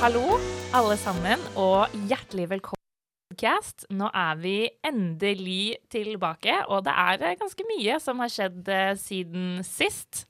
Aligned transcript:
Hallo, 0.00 0.38
alle 0.72 0.94
sammen, 0.96 1.42
og 1.60 1.92
hjertelig 2.08 2.46
velkommen 2.48 2.80
til 2.80 3.34
podcast. 3.34 3.82
Nå 3.92 4.06
er 4.16 4.38
vi 4.40 4.54
endelig 4.88 5.74
tilbake, 5.92 6.54
og 6.72 6.86
det 6.86 6.94
er 7.02 7.20
eh, 7.20 7.36
ganske 7.36 7.66
mye 7.68 7.98
som 8.00 8.22
har 8.24 8.32
skjedd 8.32 8.70
eh, 8.72 8.94
siden 8.96 9.60
sist. 9.60 10.22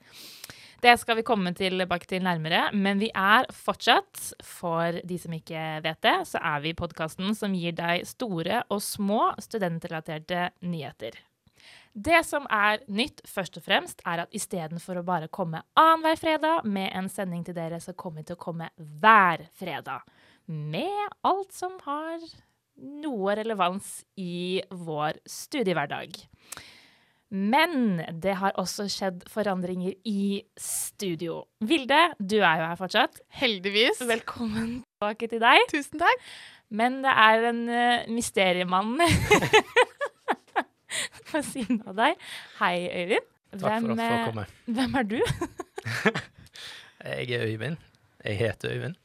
Det 0.82 0.96
skal 0.98 1.21
vi 1.21 1.27
komme 1.29 1.54
tilbake 1.54 2.11
til 2.11 2.27
nærmere, 2.27 2.64
men 2.75 2.98
vi 2.98 3.12
er 3.14 3.46
fortsatt, 3.54 4.32
for 4.43 4.98
de 5.07 5.22
som 5.22 5.39
ikke 5.39 5.64
vet 5.87 6.02
det, 6.02 6.18
så 6.32 6.43
er 6.50 6.66
vi 6.66 6.75
podkasten 6.75 7.30
som 7.39 7.55
gir 7.55 7.79
deg 7.79 8.02
store 8.11 8.64
og 8.75 8.82
små 8.82 9.29
studentrelaterte 9.39 10.48
nyheter. 10.67 11.14
Det 11.93 12.21
som 12.22 12.44
er 12.54 12.85
nytt, 12.86 13.22
først 13.26 13.58
og 13.58 13.64
fremst, 13.67 14.03
er 14.07 14.22
at 14.22 14.36
istedenfor 14.36 15.00
å 15.00 15.07
bare 15.07 15.31
komme 15.32 15.64
annenhver 15.79 16.18
fredag 16.21 16.68
med 16.68 16.93
en 16.94 17.08
sending 17.11 17.43
til 17.46 17.57
dere, 17.57 17.81
så 17.82 17.96
kommer 17.98 18.22
vi 18.22 18.31
til 18.31 18.39
å 18.39 18.44
komme 18.44 18.71
hver 18.76 19.48
fredag. 19.58 20.07
Med 20.46 21.17
alt 21.26 21.50
som 21.54 21.75
har 21.82 22.22
noe 22.81 23.34
relevans 23.36 24.00
i 24.18 24.62
vår 24.71 25.18
studiehverdag. 25.29 26.14
Men 27.31 28.00
det 28.22 28.36
har 28.40 28.57
også 28.59 28.89
skjedd 28.90 29.26
forandringer 29.31 29.95
i 30.09 30.43
studio. 30.59 31.45
Vilde, 31.62 32.00
du 32.19 32.41
er 32.41 32.62
jo 32.62 32.70
her 32.70 32.78
fortsatt. 32.78 33.20
Heldigvis. 33.39 34.03
Velkommen 34.06 34.81
tilbake 34.83 35.31
til 35.31 35.42
deg. 35.42 35.62
Tusen 35.70 36.03
takk. 36.03 36.27
Men 36.70 37.00
det 37.03 37.12
er 37.19 37.48
en 37.50 37.62
uh, 37.67 38.11
mysteriemann 38.14 38.95
på 41.31 41.43
siden 41.47 41.83
av 41.87 41.97
deg. 41.99 42.17
Hei, 42.61 42.75
Øyvind. 43.05 43.29
Takk 43.51 43.83
for 43.83 43.93
at 43.93 43.99
du 43.99 44.03
eh, 44.07 44.27
komme. 44.31 44.45
hvem 44.79 44.99
er 45.01 45.07
du? 45.11 45.17
Jeg 47.05 47.31
er 47.35 47.47
Øyvind. 47.49 47.77
Jeg 48.25 48.37
heter 48.39 48.75
Øyvind. 48.77 48.97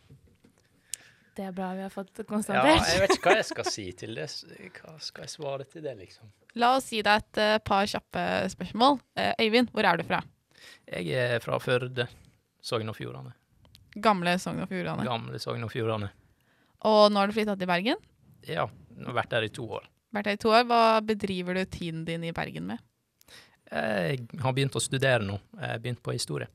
Det 1.35 1.43
er 1.49 1.51
bra 1.55 1.73
vi 1.75 1.81
har 1.83 1.91
fått 1.91 2.13
Ja, 2.21 2.23
konstatert. 2.29 2.85
jeg 2.93 3.01
vet 3.03 3.13
ikke 3.17 3.27
hva 3.31 3.39
jeg 3.41 3.47
skal 3.49 3.65
si 3.67 3.85
til 3.99 4.13
det. 4.15 4.27
Hva 4.77 4.93
skal 5.03 5.25
jeg 5.25 5.33
svare 5.33 5.65
til 5.67 5.83
det, 5.83 5.95
liksom? 5.99 6.29
La 6.55 6.69
oss 6.77 6.85
si 6.91 7.01
deg 7.03 7.23
et 7.25 7.39
eh, 7.43 7.57
par 7.65 7.87
kjappe 7.91 8.21
spørsmål. 8.53 8.99
Eh, 9.19 9.33
Øyvind, 9.43 9.71
hvor 9.75 9.83
er 9.89 9.99
du 9.99 10.05
fra? 10.07 10.21
Jeg 10.87 11.09
er 11.11 11.41
fra 11.43 11.59
Førde. 11.59 12.07
Sogn 12.65 12.87
og 12.89 12.95
Fjordane. 12.97 13.33
Gamle 14.01 14.37
Sogn 14.41 14.63
og 14.63 14.69
Fjordane. 14.71 15.03
Gamle 15.07 15.39
Sogn 15.43 15.63
og 15.67 15.71
Fjordane. 15.73 16.07
Og 16.87 17.11
nå 17.11 17.19
har 17.19 17.27
du 17.31 17.35
flytta 17.35 17.55
til 17.59 17.67
Bergen. 17.69 17.99
Ja, 18.47 18.67
Nå 18.95 19.09
har 19.09 19.11
jeg 19.11 19.17
vært 19.19 19.33
der 19.35 19.45
i 19.47 19.51
to 19.51 19.65
år. 19.75 19.85
Vært 20.15 20.31
her 20.31 20.37
i 20.37 20.41
to 20.41 20.53
år. 20.53 20.63
Hva 20.69 20.81
bedriver 21.03 21.59
du 21.59 21.65
tiden 21.67 22.05
din 22.07 22.23
i 22.23 22.33
Bergen 22.35 22.69
med? 22.71 22.83
Jeg 23.65 24.25
har 24.39 24.55
begynt 24.55 24.77
å 24.77 24.83
studere 24.83 25.25
nå. 25.25 25.35
Jeg 25.57 25.73
har 25.73 25.83
begynt 25.83 26.03
på 26.05 26.15
historie. 26.15 26.47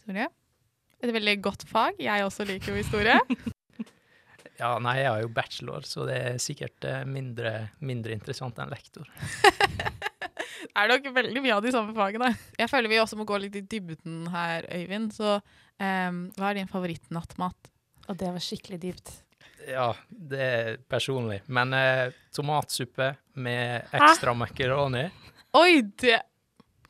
Historie? 0.00 0.26
Et 1.00 1.14
veldig 1.14 1.36
godt 1.44 1.64
fag. 1.68 2.00
Jeg 2.02 2.26
også 2.26 2.44
liker 2.48 2.74
jo 2.74 2.80
historie. 2.80 3.16
Ja, 4.60 4.74
nei, 4.82 4.98
jeg 5.00 5.08
har 5.08 5.22
jo 5.22 5.30
bachelor, 5.32 5.86
så 5.88 6.04
det 6.08 6.16
er 6.20 6.42
sikkert 6.42 6.84
eh, 6.84 7.04
mindre, 7.08 7.70
mindre 7.80 8.12
interessant 8.12 8.58
enn 8.60 8.68
lektor. 8.68 9.08
er 10.76 10.90
nok 10.90 11.08
veldig 11.16 11.42
mye 11.44 11.56
av 11.56 11.64
de 11.64 11.72
samme 11.72 11.94
fagene. 11.96 12.28
Jeg 12.60 12.68
føler 12.68 12.92
vi 12.92 13.00
også 13.00 13.16
må 13.16 13.24
gå 13.28 13.38
litt 13.40 13.56
i 13.56 13.64
dybden 13.64 14.26
her, 14.34 14.68
Øyvind. 14.76 15.14
Så 15.16 15.38
um, 15.38 16.20
hva 16.36 16.50
er 16.50 16.60
din 16.60 16.68
favorittnattmat? 16.68 17.72
Og 18.10 18.20
det 18.20 18.34
var 18.34 18.44
skikkelig 18.44 18.80
dypt. 18.84 19.14
Ja, 19.68 19.92
det 20.08 20.40
er 20.40 20.76
personlig. 20.90 21.40
Men 21.46 21.74
eh, 21.76 22.10
tomatsuppe 22.34 23.14
med 23.40 23.92
ekstra 23.94 24.34
makaroni 24.34 25.06
Oi, 25.58 25.82
det 26.00 26.20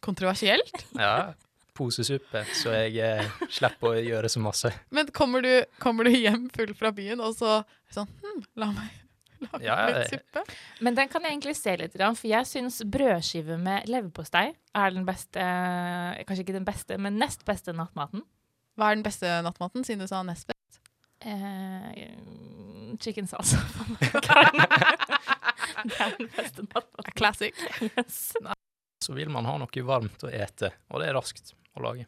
Kontroversielt. 0.01 0.87
Ja, 0.97 1.35
posesuppe, 1.77 2.41
så 2.57 2.73
jeg 2.73 2.97
eh, 3.05 3.42
slipper 3.52 3.92
å 3.92 4.01
gjøre 4.01 4.30
så 4.33 4.41
masse. 4.41 4.73
Men 4.95 5.11
kommer 5.17 5.45
du, 5.45 5.52
kommer 5.80 6.08
du 6.08 6.14
hjem 6.14 6.48
full 6.55 6.73
fra 6.77 6.92
byen, 6.97 7.20
og 7.20 7.36
så 7.36 7.61
sånn 7.92 8.08
hm, 8.08 8.42
La 8.61 8.70
meg 8.73 8.97
lage 9.41 9.64
Ja, 9.64 9.77
litt 9.89 10.14
suppe. 10.14 10.45
Men 10.85 10.97
den 10.98 11.11
kan 11.13 11.24
jeg 11.24 11.36
egentlig 11.36 11.57
se 11.58 11.77
litt, 11.80 11.97
grann, 11.97 12.17
for 12.19 12.30
jeg 12.30 12.48
syns 12.48 12.80
brødskive 12.85 13.57
med 13.61 13.89
leverpostei 13.91 14.51
er 14.53 14.95
den 14.97 15.07
beste 15.08 15.45
Kanskje 16.29 16.47
ikke 16.47 16.58
den 16.58 16.69
beste, 16.69 17.01
men 17.01 17.20
nest 17.20 17.45
beste 17.48 17.77
nattmaten. 17.77 18.24
Hva 18.79 18.91
er 18.91 19.01
den 19.01 19.07
beste 19.07 19.41
nattmaten, 19.45 19.85
siden 19.86 20.05
du 20.05 20.11
sa 20.11 20.23
nest 20.27 20.48
best? 20.48 20.60
Eh, 21.20 22.11
chicken 23.01 23.27
salsa. 23.29 23.58
det 25.85 25.98
er 26.01 26.14
den 26.17 26.31
beste 26.36 26.64
nattmaten. 26.64 27.13
Classic. 27.17 27.55
Yes. 27.81 28.33
Så 29.05 29.17
vil 29.17 29.29
man 29.33 29.48
ha 29.48 29.57
noe 29.61 29.85
varmt 29.85 30.25
å 30.25 30.30
ete, 30.33 30.73
og 30.89 31.01
det 31.01 31.11
er 31.11 31.17
raskt 31.17 31.55
å 31.77 31.85
lage. 31.85 32.07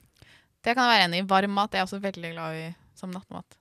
Det 0.62 0.76
kan 0.76 0.86
jeg 0.86 0.94
være 0.94 1.08
enig 1.08 1.20
i. 1.22 1.26
Varm 1.28 1.52
mat 1.56 1.74
er 1.74 1.82
jeg 1.82 1.88
også 1.88 2.00
veldig 2.04 2.32
glad 2.34 2.60
i 2.60 2.66
som 2.96 3.12
nattmat. 3.12 3.58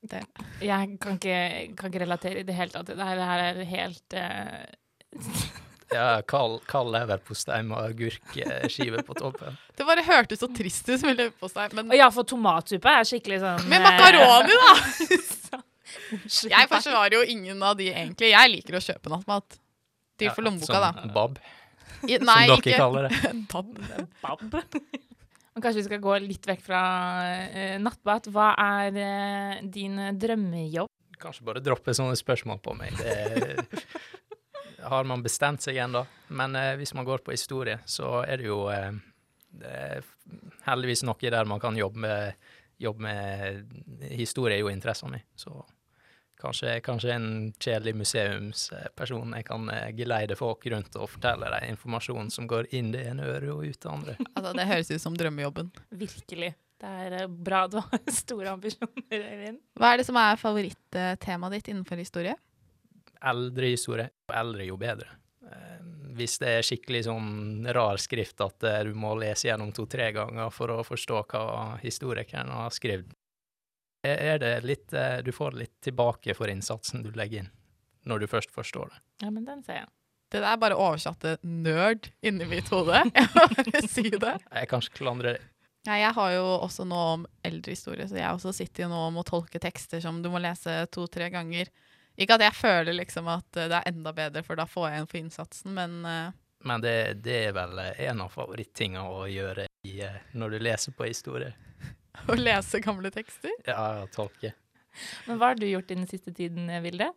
Det. 0.00 0.22
Jeg 0.62 0.98
kan 1.02 1.18
ikke, 1.18 1.38
kan 1.76 1.90
ikke 1.90 2.02
relatere 2.04 2.42
i 2.42 2.46
det 2.46 2.54
hele 2.54 2.72
tatt. 2.72 2.92
Det 2.94 3.08
her, 3.08 3.22
er 3.42 3.58
helt 3.66 4.14
eh, 4.16 4.60
Ja, 5.88 6.22
kald, 6.28 6.60
kald 6.68 6.92
leverpostei 6.92 7.62
med 7.64 7.78
agurkskive 7.80 9.02
på 9.06 9.14
toppen. 9.16 9.56
det 9.76 9.86
bare 9.88 10.04
hørtes 10.04 10.42
så 10.42 10.48
trist 10.52 10.88
ut 10.90 11.04
med 11.06 11.16
leverpostei. 11.16 11.68
Men 11.78 11.94
ja, 11.96 12.10
for 12.12 12.28
tomatsuppe 12.28 12.92
er 12.92 13.08
skikkelig 13.08 13.40
sånn 13.44 13.64
med 13.70 13.84
makaroni, 13.86 14.58
da! 14.60 14.74
Jeg 16.48 16.68
forsvarer 16.70 17.18
jo 17.18 17.24
ingen 17.28 17.62
av 17.64 17.76
de, 17.78 17.90
egentlig. 17.92 18.32
Jeg 18.32 18.52
liker 18.52 18.78
å 18.78 18.82
kjøpe 18.84 19.12
nattmat. 19.12 19.58
til 20.18 20.32
for 20.32 20.42
Ja, 20.42 20.48
lommeboka, 20.48 20.80
da. 20.82 21.10
Bab, 21.14 21.38
I, 22.02 22.16
som 22.16 22.30
dere 22.30 22.56
ikke 22.58 22.78
kaller 22.78 23.08
det. 23.08 23.32
bab. 23.52 23.74
Bab. 24.22 24.44
Men 25.58 25.64
kanskje 25.64 25.80
vi 25.80 25.86
skal 25.88 26.02
gå 26.02 26.16
litt 26.24 26.48
vekk 26.48 26.64
fra 26.64 26.82
uh, 27.24 27.76
nattmat. 27.82 28.28
Hva 28.34 28.52
er 28.62 28.98
uh, 28.98 29.60
din 29.64 29.98
drømmejobb? 30.20 30.90
Kanskje 31.18 31.46
bare 31.48 31.62
droppe 31.64 31.94
sånne 31.96 32.14
spørsmål 32.18 32.60
på 32.62 32.76
meg. 32.78 32.94
Det 33.00 33.66
har 34.88 35.08
man 35.08 35.22
bestemt 35.22 35.64
seg 35.64 35.78
ennå. 35.84 36.04
Men 36.28 36.56
eh, 36.56 36.74
hvis 36.80 36.94
man 36.96 37.06
går 37.08 37.24
på 37.24 37.34
historie, 37.34 37.78
så 37.86 38.22
er 38.24 38.40
det 38.40 38.48
jo 38.48 38.64
eh, 38.72 38.92
det 39.58 39.72
er 39.72 40.06
heldigvis 40.66 41.04
noe 41.08 41.32
der 41.32 41.48
man 41.48 41.60
kan 41.60 41.76
jobbe 41.76 42.04
med, 42.04 42.48
jobbe 42.78 43.02
med 43.02 44.08
Historie 44.12 44.58
er 44.58 44.62
jo 44.62 44.70
interessen 44.70 45.10
min, 45.12 45.24
så 45.36 45.64
kanskje, 46.38 46.80
kanskje 46.84 47.14
en 47.14 47.28
kjedelig 47.58 47.94
museumsperson 47.98 49.34
jeg 49.38 49.46
kan 49.48 49.68
eh, 49.72 49.90
geleide 49.96 50.36
folk 50.38 50.66
rundt 50.70 50.96
og 51.00 51.10
fortelle 51.16 51.50
dem 51.54 51.74
informasjon 51.74 52.30
som 52.34 52.48
går 52.50 52.70
inn 52.78 52.92
det 52.94 53.06
ene 53.10 53.26
øret 53.26 53.50
og 53.54 53.64
ut 53.66 53.80
det 53.80 53.92
andre. 53.92 54.16
Altså, 54.36 54.54
det 54.54 54.68
høres 54.70 54.90
ut 54.92 55.02
som 55.02 55.16
drømmejobben. 55.18 55.70
Virkelig. 55.90 56.52
Det 56.78 56.90
er 57.06 57.16
eh, 57.22 57.30
bra 57.30 57.64
du 57.70 57.80
har 57.80 58.04
store 58.22 58.52
ambisjoner, 58.54 59.08
Øyvind. 59.10 59.62
Hva 59.78 59.92
er 59.92 60.02
det 60.02 60.06
som 60.06 60.20
er 60.20 60.38
favorittemaet 60.40 61.58
ditt 61.58 61.72
innenfor 61.72 61.98
historie? 61.98 62.36
Eldre 63.24 63.72
historie. 63.72 64.08
Jo 64.28 64.34
eldre, 64.40 64.64
jo 64.68 64.76
bedre. 64.80 65.08
Eh, 65.50 65.78
Hvis 66.18 66.38
det 66.42 66.48
er 66.58 66.66
skikkelig 66.66 67.04
sånn 67.06 67.68
rar 67.74 68.00
skrift 68.02 68.40
at 68.44 68.62
eh, 68.66 68.80
du 68.88 68.94
må 68.98 69.14
lese 69.18 69.48
gjennom 69.48 69.72
to-tre 69.76 70.10
ganger 70.16 70.50
for 70.54 70.72
å 70.74 70.82
forstå 70.86 71.22
hva 71.30 71.44
historikeren 71.82 72.50
har 72.54 72.74
skrevet, 72.74 73.12
er 74.06 74.38
det 74.38 74.52
litt 74.62 74.92
eh, 74.94 75.18
Du 75.26 75.32
får 75.34 75.56
litt 75.58 75.74
tilbake 75.82 76.34
for 76.38 76.48
innsatsen 76.50 77.02
du 77.02 77.10
legger 77.18 77.44
inn, 77.44 77.52
når 78.06 78.24
du 78.24 78.26
først 78.30 78.50
forstår 78.54 78.92
det. 78.94 79.00
Ja, 79.24 79.30
men 79.30 79.44
den 79.48 79.62
ser 79.66 79.82
jeg. 79.82 79.88
Det 80.28 80.42
der 80.44 80.58
bare 80.60 80.76
oversatte 80.76 81.38
nerd 81.42 82.10
inni 82.20 82.44
mitt 82.50 82.68
hode. 82.68 83.00
Jeg 83.16 83.30
må 83.32 83.46
bare 83.54 83.80
si 83.88 84.10
det. 84.12 84.34
Jeg 84.52 84.68
kan 84.68 84.84
ikke 84.84 84.98
klandre 85.00 85.38
det. 85.38 85.46
Nei, 85.88 86.02
jeg 86.02 86.10
har 86.18 86.32
jo 86.34 86.42
også 86.66 86.84
noe 86.84 87.04
om 87.14 87.22
eldre 87.46 87.72
historie, 87.72 88.04
så 88.10 88.18
jeg 88.18 88.28
også 88.34 88.50
sitter 88.52 88.82
jo 88.82 88.88
nå 88.90 88.98
og 89.06 89.12
må 89.14 89.22
tolke 89.24 89.60
tekster 89.62 90.02
som 90.04 90.18
du 90.20 90.26
må 90.28 90.40
lese 90.42 90.74
to-tre 90.92 91.30
ganger. 91.32 91.70
Ikke 92.18 92.34
at 92.34 92.42
jeg 92.48 92.56
føler 92.58 92.96
liksom 92.98 93.30
at 93.30 93.58
eh, 93.58 93.68
det 93.70 93.78
er 93.78 93.92
enda 93.92 94.12
bedre, 94.16 94.42
for 94.46 94.58
da 94.58 94.66
får 94.68 94.88
jeg 94.90 95.02
en 95.02 95.10
for 95.10 95.20
innsatsen, 95.22 95.74
men 95.76 95.98
uh... 96.04 96.36
Men 96.66 96.82
det, 96.82 97.22
det 97.22 97.36
er 97.46 97.52
vel 97.54 97.78
eh, 97.78 98.00
en 98.08 98.24
av 98.24 98.32
favorittingene 98.34 99.04
å 99.06 99.28
gjøre 99.30 99.68
i, 99.86 100.00
når 100.34 100.56
du 100.56 100.64
leser 100.66 100.96
på 100.98 101.06
historie. 101.06 101.52
å 102.30 102.34
lese 102.34 102.80
gamle 102.82 103.12
tekster 103.14 103.54
Ja, 103.68 104.02
tolke. 104.10 104.50
Men 105.28 105.38
hva 105.38 105.52
har 105.52 105.60
du 105.60 105.68
gjort 105.68 105.92
i 105.94 105.98
den 106.00 106.08
siste 106.10 106.34
tiden, 106.34 106.66
Vilde? 106.82 107.12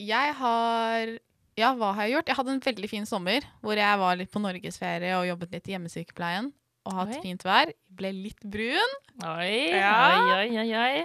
Jeg 0.00 0.34
har 0.40 1.12
Ja, 1.60 1.74
hva 1.76 1.92
har 1.94 2.08
jeg 2.08 2.16
gjort? 2.16 2.30
Jeg 2.32 2.38
hadde 2.40 2.54
en 2.56 2.64
veldig 2.64 2.88
fin 2.90 3.04
sommer 3.06 3.44
hvor 3.60 3.78
jeg 3.78 4.00
var 4.00 4.16
litt 4.18 4.32
på 4.32 4.42
norgesferie 4.42 5.12
og 5.18 5.28
jobbet 5.28 5.52
litt 5.58 5.68
i 5.68 5.76
hjemmesykepleien 5.76 6.48
og 6.84 6.96
hatt 6.98 7.14
Oi. 7.16 7.20
fint 7.24 7.44
vær. 7.46 7.70
Ble 7.96 8.10
litt 8.16 8.40
brun. 8.44 8.96
Oi, 9.24 9.76
Ja. 9.76 9.92
oi, 10.08 10.48
oi, 10.48 10.64
oi, 10.64 10.70
oi. 10.80 11.04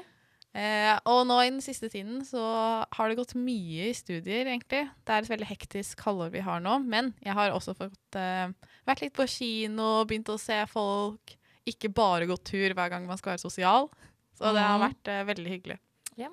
Eh, 0.59 0.95
og 1.07 1.21
nå 1.29 1.37
i 1.45 1.51
den 1.53 1.61
siste 1.63 1.87
tiden 1.91 2.19
så 2.27 2.41
har 2.91 3.09
det 3.11 3.15
gått 3.19 3.35
mye 3.39 3.85
i 3.89 3.95
studier, 3.95 4.49
egentlig. 4.49 4.81
Det 5.07 5.13
er 5.15 5.23
et 5.23 5.31
veldig 5.31 5.47
hektisk 5.53 6.01
halvår 6.03 6.33
vi 6.33 6.41
har 6.43 6.59
nå. 6.65 6.73
Men 6.83 7.13
jeg 7.23 7.37
har 7.37 7.53
også 7.55 7.77
fått 7.79 8.17
eh, 8.19 8.49
vært 8.89 9.05
litt 9.05 9.15
på 9.15 9.27
kino, 9.31 10.03
begynt 10.09 10.31
å 10.33 10.39
se 10.41 10.59
folk. 10.71 11.35
Ikke 11.69 11.91
bare 11.93 12.27
gått 12.27 12.43
tur 12.49 12.73
hver 12.75 12.91
gang 12.91 13.05
man 13.07 13.19
skal 13.21 13.35
være 13.37 13.45
sosial. 13.45 13.87
Så 14.35 14.51
det 14.55 14.63
har 14.63 14.79
Mhm. 14.79 14.87
vært 14.89 15.07
eh, 15.13 15.23
veldig 15.31 15.53
hyggelig. 15.55 15.79
Ja. 16.19 16.27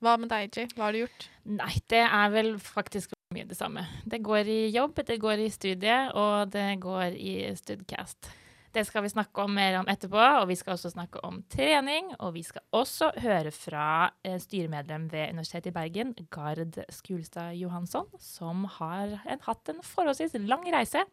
Hva 0.00 0.14
med 0.16 0.30
deg, 0.30 0.50
Jay? 0.56 0.66
Hva 0.72 0.84
har 0.88 0.92
du 0.92 1.02
gjort? 1.02 1.28
Nei, 1.44 1.74
det 1.92 2.00
er 2.08 2.30
vel 2.32 2.54
faktisk 2.56 3.12
mye 3.34 3.44
det 3.46 3.58
samme. 3.58 3.82
Det 4.08 4.22
går 4.24 4.48
i 4.48 4.70
jobb, 4.72 4.94
det 5.04 5.18
går 5.20 5.42
i 5.44 5.50
studie, 5.52 5.98
og 6.16 6.50
det 6.54 6.80
går 6.80 7.12
i 7.18 7.34
Studcast. 7.58 8.30
Det 8.72 8.84
skal 8.84 9.04
vi 9.04 9.10
snakke 9.12 9.44
om 9.44 9.54
mer 9.56 9.78
om 9.80 9.88
etterpå, 9.88 10.20
og 10.40 10.48
vi 10.50 10.56
skal 10.58 10.74
også 10.74 10.92
snakke 10.92 11.22
om 11.24 11.40
trening. 11.50 12.10
Og 12.20 12.34
vi 12.36 12.42
skal 12.46 12.64
også 12.76 13.10
høre 13.24 13.52
fra 13.54 13.86
eh, 14.24 14.36
styremedlem 14.42 15.08
ved 15.12 15.32
Universitetet 15.32 15.72
i 15.72 15.76
Bergen, 15.76 16.14
Gard 16.34 16.80
Skulstad 16.92 17.56
Johansson, 17.56 18.10
som 18.20 18.66
har 18.78 19.18
en, 19.24 19.40
hatt 19.48 19.72
en 19.72 19.80
forholdsvis 19.84 20.36
lang 20.44 20.68
reise 20.74 21.06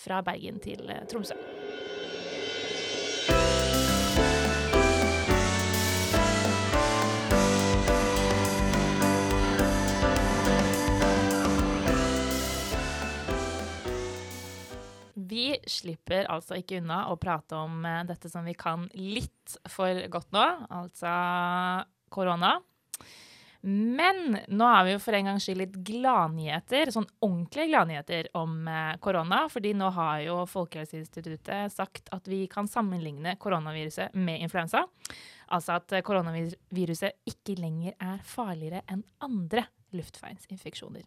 fra 0.00 0.22
Bergen 0.24 0.60
til 0.64 0.88
eh, 0.90 1.04
Tromsø. 1.10 1.36
Vi 15.26 15.48
slipper 15.66 16.28
altså 16.32 16.58
ikke 16.60 16.80
unna 16.80 17.06
å 17.12 17.18
prate 17.20 17.58
om 17.58 17.84
eh, 17.86 18.04
dette 18.08 18.30
som 18.32 18.46
vi 18.46 18.54
kan 18.58 18.88
litt 18.94 19.56
for 19.70 20.06
godt 20.12 20.32
nå, 20.36 20.46
altså 20.80 21.12
korona. 22.12 22.56
Men 23.66 24.36
nå 24.46 24.66
har 24.70 24.84
vi 24.86 24.92
jo 24.94 25.00
for 25.02 25.16
en 25.16 25.26
gangs 25.26 25.42
skyld 25.42 25.58
litt 25.58 25.78
gladnyheter, 25.88 26.92
sånn 26.94 27.08
ordentlige 27.24 27.72
gladnyheter 27.72 28.28
om 28.38 28.68
eh, 28.70 28.92
korona. 29.02 29.40
fordi 29.50 29.72
nå 29.74 29.88
har 29.96 30.20
jo 30.22 30.36
Folkehelseinstituttet 30.46 31.74
sagt 31.74 32.12
at 32.14 32.30
vi 32.30 32.44
kan 32.52 32.70
sammenligne 32.70 33.34
koronaviruset 33.42 34.14
med 34.14 34.44
influensa. 34.46 34.84
Altså 35.50 35.80
at 35.80 35.96
eh, 35.98 36.04
koronaviruset 36.06 37.26
ikke 37.26 37.58
lenger 37.58 37.98
er 37.98 38.22
farligere 38.22 38.84
enn 38.86 39.02
andre 39.26 39.66
luftveisinfeksjoner. 39.98 41.02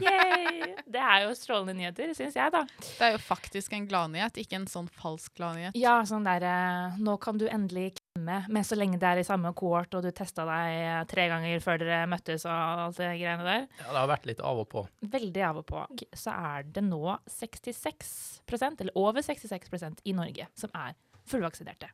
Yay! 0.00 0.74
Det 0.94 1.00
er 1.00 1.24
jo 1.24 1.32
strålende 1.34 1.74
nyheter, 1.78 2.12
syns 2.14 2.36
jeg, 2.38 2.52
da. 2.54 2.60
Det 2.78 3.02
er 3.06 3.14
jo 3.16 3.20
faktisk 3.22 3.72
en 3.74 3.86
gladnyhet, 3.90 4.36
ikke 4.38 4.58
en 4.60 4.66
sånn 4.70 4.88
falsk 4.94 5.34
gladnyhet. 5.40 5.76
Ja, 5.78 5.96
sånn 6.06 6.26
der 6.26 6.44
eh, 6.46 6.98
Nå 7.02 7.16
kan 7.22 7.38
du 7.40 7.46
endelig 7.50 7.94
klemme, 7.96 8.42
men 8.52 8.66
så 8.66 8.78
lenge 8.78 9.00
det 9.02 9.08
er 9.10 9.22
i 9.22 9.26
samme 9.26 9.50
kohort, 9.58 9.94
og 9.98 10.04
du 10.04 10.10
testa 10.14 10.46
deg 10.46 10.74
eh, 10.78 11.00
tre 11.10 11.26
ganger 11.32 11.64
før 11.64 11.80
dere 11.82 12.02
møttes 12.10 12.46
og 12.46 12.54
alt 12.54 13.00
det 13.00 13.10
greiene 13.18 13.46
der. 13.48 13.66
Ja, 13.80 13.88
det 13.88 13.98
har 13.98 14.10
vært 14.12 14.28
litt 14.30 14.42
av 14.44 14.62
og 14.62 14.68
på. 14.70 14.84
Veldig 15.14 15.46
av 15.48 15.62
og 15.62 15.66
på. 15.70 15.84
Så 16.14 16.34
er 16.34 16.68
det 16.76 16.84
nå 16.86 17.16
66% 17.30 18.84
eller 18.84 19.00
over 19.00 19.24
66% 19.26 20.04
i 20.04 20.14
Norge 20.16 20.46
som 20.58 20.74
er 20.78 20.94
fullvaksinerte. 21.30 21.90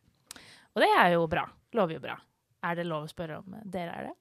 Og 0.75 0.85
det 0.85 0.91
er 0.99 1.15
jo 1.17 1.25
bra. 1.31 1.47
Lover 1.79 1.97
jo 1.97 2.03
bra. 2.05 2.19
Er 2.67 2.77
det 2.77 2.85
lov 2.85 3.07
å 3.07 3.11
spørre 3.11 3.41
om 3.41 3.57
dere 3.65 3.95
er 3.97 4.11
det? 4.11 4.17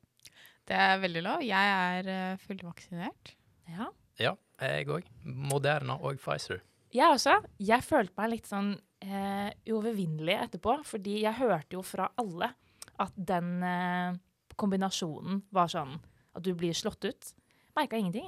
Det 0.69 0.77
er 0.77 1.01
veldig 1.01 1.21
lov. 1.25 1.43
Jeg 1.43 1.75
er 1.75 2.37
fullvaksinert. 2.45 3.33
Ja. 3.69 3.89
Ja, 4.19 4.33
jeg 4.59 4.89
òg. 4.91 5.07
Moderna 5.23 5.95
og 6.03 6.19
Pfizer. 6.19 6.63
Jeg 6.93 7.13
også. 7.13 7.37
Jeg 7.61 7.85
følte 7.85 8.17
meg 8.17 8.33
litt 8.33 8.49
sånn 8.49 8.73
eh, 9.05 9.51
uovervinnelig 9.69 10.35
etterpå, 10.47 10.79
fordi 10.87 11.21
jeg 11.23 11.37
hørte 11.39 11.77
jo 11.77 11.83
fra 11.85 12.09
alle 12.19 12.51
at 12.99 13.15
den 13.15 13.59
eh, 13.63 14.17
kombinasjonen 14.59 15.43
var 15.55 15.71
sånn 15.71 15.95
at 16.35 16.43
du 16.45 16.51
blir 16.57 16.75
slått 16.75 17.05
ut. 17.05 17.31
Merka 17.77 17.99
ingenting. 17.99 18.27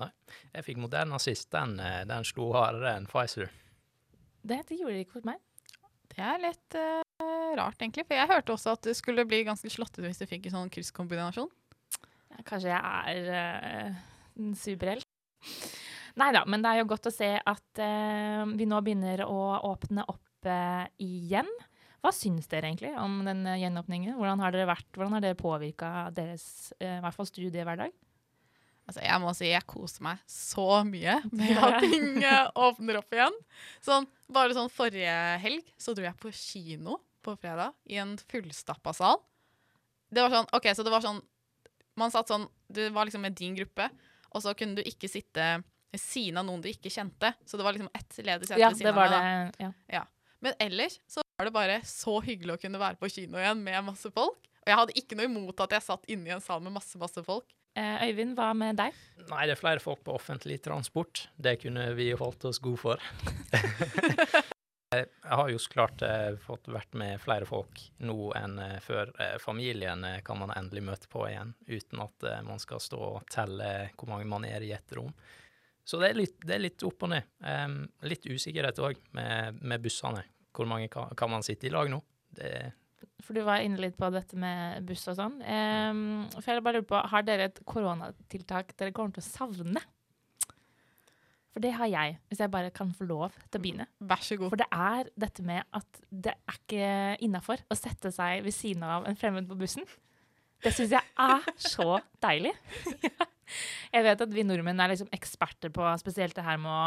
Nei. 0.00 0.10
Jeg 0.52 0.66
fikk 0.66 0.80
Moderna 0.82 1.18
sist. 1.22 1.48
Den, 1.54 1.78
eh, 1.80 2.04
den 2.08 2.26
slo 2.28 2.52
hardere 2.54 2.94
enn 2.98 3.08
Pfizer. 3.10 3.50
Det, 4.46 4.62
det 4.68 4.78
gjorde 4.78 4.94
det 4.94 5.06
ikke 5.06 5.18
for 5.18 5.30
meg. 5.32 5.42
Det 6.16 6.24
er 6.24 6.38
litt 6.40 6.76
uh, 6.78 7.52
rart, 7.58 7.80
egentlig. 7.80 8.06
For 8.06 8.16
jeg 8.16 8.30
hørte 8.30 8.54
også 8.54 8.76
at 8.76 8.86
det 8.86 8.94
skulle 8.96 9.26
bli 9.28 9.42
ganske 9.44 9.70
slått 9.72 9.98
ut 9.98 10.04
hvis 10.06 10.22
du 10.22 10.28
fikk 10.28 10.46
en 10.48 10.60
sånn 10.60 10.72
krysskombinasjon. 10.72 11.50
Ja, 12.30 12.44
Kanskje 12.46 12.70
jeg 12.70 13.10
er 13.10 13.32
eh, 13.40 13.98
en 14.40 14.54
superhelt. 14.58 15.06
Nei 16.16 16.30
da, 16.32 16.46
men 16.48 16.62
det 16.64 16.72
er 16.72 16.80
jo 16.80 16.90
godt 16.90 17.10
å 17.10 17.12
se 17.12 17.28
at 17.36 17.80
eh, 17.82 18.44
vi 18.56 18.68
nå 18.68 18.80
begynner 18.84 19.26
å 19.26 19.40
åpne 19.68 20.06
opp 20.08 20.48
eh, 20.48 20.86
igjen. 21.04 21.48
Hva 22.00 22.12
syns 22.14 22.48
dere 22.48 22.70
egentlig 22.70 22.94
om 23.02 23.18
den 23.26 23.44
eh, 23.44 23.58
gjenåpningen? 23.60 24.16
Hvordan 24.16 24.40
har 24.40 24.54
dere 24.54 24.68
vært, 24.70 24.88
hvordan 24.96 25.18
har 25.18 25.26
dere 25.26 25.38
påvirka 25.38 26.08
deres 26.16 26.72
eh, 26.80 26.96
i 26.96 27.02
hvert 27.04 27.18
fall 27.18 27.28
studiehverdag? 27.28 27.92
Altså, 28.86 29.02
jeg 29.02 29.18
må 29.18 29.32
si 29.34 29.50
jeg 29.50 29.66
koser 29.66 30.06
meg 30.06 30.22
så 30.30 30.80
mye 30.86 31.18
med 31.36 31.60
at 31.60 31.84
ting 31.84 32.22
åpner 32.64 33.00
opp 33.02 33.16
igjen. 33.18 33.38
Sånn, 33.84 34.08
bare 34.32 34.56
sånn 34.56 34.72
forrige 34.72 35.16
helg 35.42 35.68
så 35.76 35.92
dro 35.92 36.06
jeg 36.06 36.20
på 36.22 36.32
kino 36.32 37.00
på 37.26 37.34
fredag 37.36 37.74
i 37.90 37.98
en 38.00 38.16
fullstappa 38.30 38.94
sal. 38.96 39.20
Det 40.08 40.22
var 40.22 40.32
sånn, 40.32 40.52
ok, 40.54 40.70
så 40.72 40.86
det 40.86 40.92
var 40.94 41.02
sånn 41.04 41.18
Man 41.98 42.12
satt 42.14 42.28
sånn 42.30 42.44
Du 42.70 42.78
var 42.94 43.08
liksom 43.08 43.24
med 43.26 43.34
din 43.34 43.56
gruppe, 43.56 43.88
og 44.32 44.42
så 44.44 44.54
kunne 44.58 44.78
du 44.78 44.82
ikke 44.86 45.08
sitte 45.10 45.46
ved 45.92 46.00
siden 46.02 46.40
av 46.40 46.46
noen 46.48 46.62
du 46.64 46.68
ikke 46.70 46.90
kjente. 46.92 47.30
Så 47.46 47.56
det 47.56 47.64
var 47.66 47.76
liksom 47.76 47.90
ett 47.94 48.18
ledig 48.26 48.48
sete 48.50 48.60
Ja, 48.60 48.68
ved 48.72 48.80
siden 48.80 48.90
det 48.90 48.96
var 48.98 49.06
av 49.06 49.14
det. 49.14 49.20
meg. 49.22 49.54
da. 49.60 49.72
Ja. 49.92 50.02
Men 50.44 50.56
ellers 50.60 50.98
så 51.08 51.22
var 51.38 51.48
det 51.48 51.52
bare 51.54 51.76
så 51.88 52.18
hyggelig 52.24 52.56
å 52.56 52.60
kunne 52.60 52.80
være 52.80 52.98
på 53.00 53.08
kino 53.12 53.38
igjen 53.40 53.62
med 53.64 53.84
masse 53.86 54.10
folk. 54.12 54.42
Og 54.66 54.72
jeg 54.72 54.76
hadde 54.80 54.96
ikke 54.98 55.16
noe 55.16 55.28
imot 55.30 55.60
at 55.62 55.76
jeg 55.78 55.86
satt 55.86 56.04
inne 56.10 56.26
i 56.28 56.34
en 56.34 56.42
sal 56.44 56.60
med 56.64 56.74
masse, 56.74 56.98
masse 57.00 57.22
folk. 57.24 57.46
Eh, 57.76 58.06
Øyvind, 58.08 58.34
hva 58.38 58.50
med 58.56 58.76
deg? 58.80 58.94
Nei, 59.30 59.42
det 59.46 59.54
er 59.56 59.60
flere 59.60 59.80
folk 59.84 60.00
på 60.04 60.14
offentlig 60.16 60.58
transport. 60.64 61.26
Det 61.36 61.58
kunne 61.62 61.90
vi 61.94 62.10
holdt 62.16 62.44
oss 62.48 62.58
gode 62.64 62.80
for. 62.80 63.02
jeg 65.26 65.38
har 65.40 65.50
jo 65.50 65.58
så 65.60 65.72
klart 65.72 66.02
eh, 66.06 66.36
fått 66.42 66.68
vært 66.70 66.94
med 66.98 67.18
flere 67.22 67.46
folk 67.48 67.80
nå 68.06 68.30
enn 68.38 68.58
eh, 68.62 68.76
før. 68.84 69.10
Eh, 69.22 69.34
familien 69.42 70.04
eh, 70.06 70.20
kan 70.26 70.38
man 70.40 70.52
endelig 70.54 70.84
møte 70.86 71.10
på 71.12 71.24
igjen, 71.28 71.52
uten 71.66 72.02
at 72.04 72.26
eh, 72.28 72.44
man 72.46 72.62
skal 72.62 72.82
stå 72.82 73.00
og 73.08 73.26
telle 73.32 73.72
hvor 73.96 74.12
mange 74.12 74.28
man 74.30 74.46
er 74.48 74.64
i 74.64 74.72
et 74.76 74.96
rom. 74.96 75.12
Så 75.86 76.00
det 76.02 76.10
er 76.10 76.18
litt, 76.18 76.38
det 76.42 76.56
er 76.56 76.64
litt 76.64 76.82
opp 76.86 77.04
og 77.06 77.12
ned. 77.12 77.28
Em, 77.46 77.76
litt 78.10 78.24
usikkerhet 78.26 78.80
òg 78.82 78.98
med, 79.14 79.60
med 79.62 79.84
bussene. 79.84 80.24
Hvor 80.56 80.66
mange 80.66 80.88
kan, 80.90 81.12
kan 81.18 81.30
man 81.30 81.46
sitte 81.46 81.68
i 81.68 81.70
lag 81.70 81.90
nå? 81.92 82.00
Det, 82.34 82.50
For 83.22 83.38
du 83.38 83.44
var 83.46 83.62
inne 83.62 83.78
litt 83.84 83.94
på 83.98 84.08
dette 84.10 84.38
med 84.40 84.82
buss 84.88 85.06
og 85.12 85.18
sånn. 85.20 85.36
Em, 85.46 86.00
for 86.40 86.50
jeg 86.50 86.64
bare 86.66 86.80
lurer 86.80 86.88
på, 86.90 87.02
Har 87.12 87.26
dere 87.26 87.50
et 87.52 87.62
koronatiltak 87.70 88.74
dere 88.74 88.94
kommer 88.96 89.14
til 89.14 89.22
å 89.22 89.28
savne? 89.28 89.84
For 91.56 91.64
det 91.64 91.70
har 91.72 91.88
jeg, 91.88 92.18
hvis 92.28 92.40
jeg 92.42 92.52
bare 92.52 92.68
kan 92.68 92.90
få 92.92 93.06
lov 93.08 93.32
til 93.48 93.56
å 93.56 93.62
begynne. 93.64 93.86
Vær 94.04 94.20
så 94.20 94.36
god. 94.36 94.50
For 94.52 94.60
det 94.60 94.66
er 94.76 95.08
dette 95.16 95.44
med 95.46 95.64
at 95.78 96.00
det 96.12 96.34
er 96.36 96.58
ikke 96.58 96.88
innafor 97.24 97.62
å 97.72 97.78
sette 97.78 98.10
seg 98.12 98.42
ved 98.44 98.52
siden 98.52 98.84
av 98.84 99.06
en 99.08 99.16
fremmed 99.16 99.48
på 99.48 99.56
bussen. 99.56 99.86
Det 100.60 100.74
syns 100.76 100.92
jeg 100.92 101.00
er 101.00 101.48
så 101.56 101.96
deilig. 102.20 102.52
jeg 103.94 104.04
vet 104.04 104.24
at 104.26 104.34
vi 104.36 104.44
nordmenn 104.44 104.82
er 104.84 104.92
liksom 104.92 105.08
eksperter 105.16 105.72
på 105.72 105.86
spesielt 106.02 106.36
det 106.36 106.44
her 106.44 106.60
med 106.60 106.74
å 106.74 106.84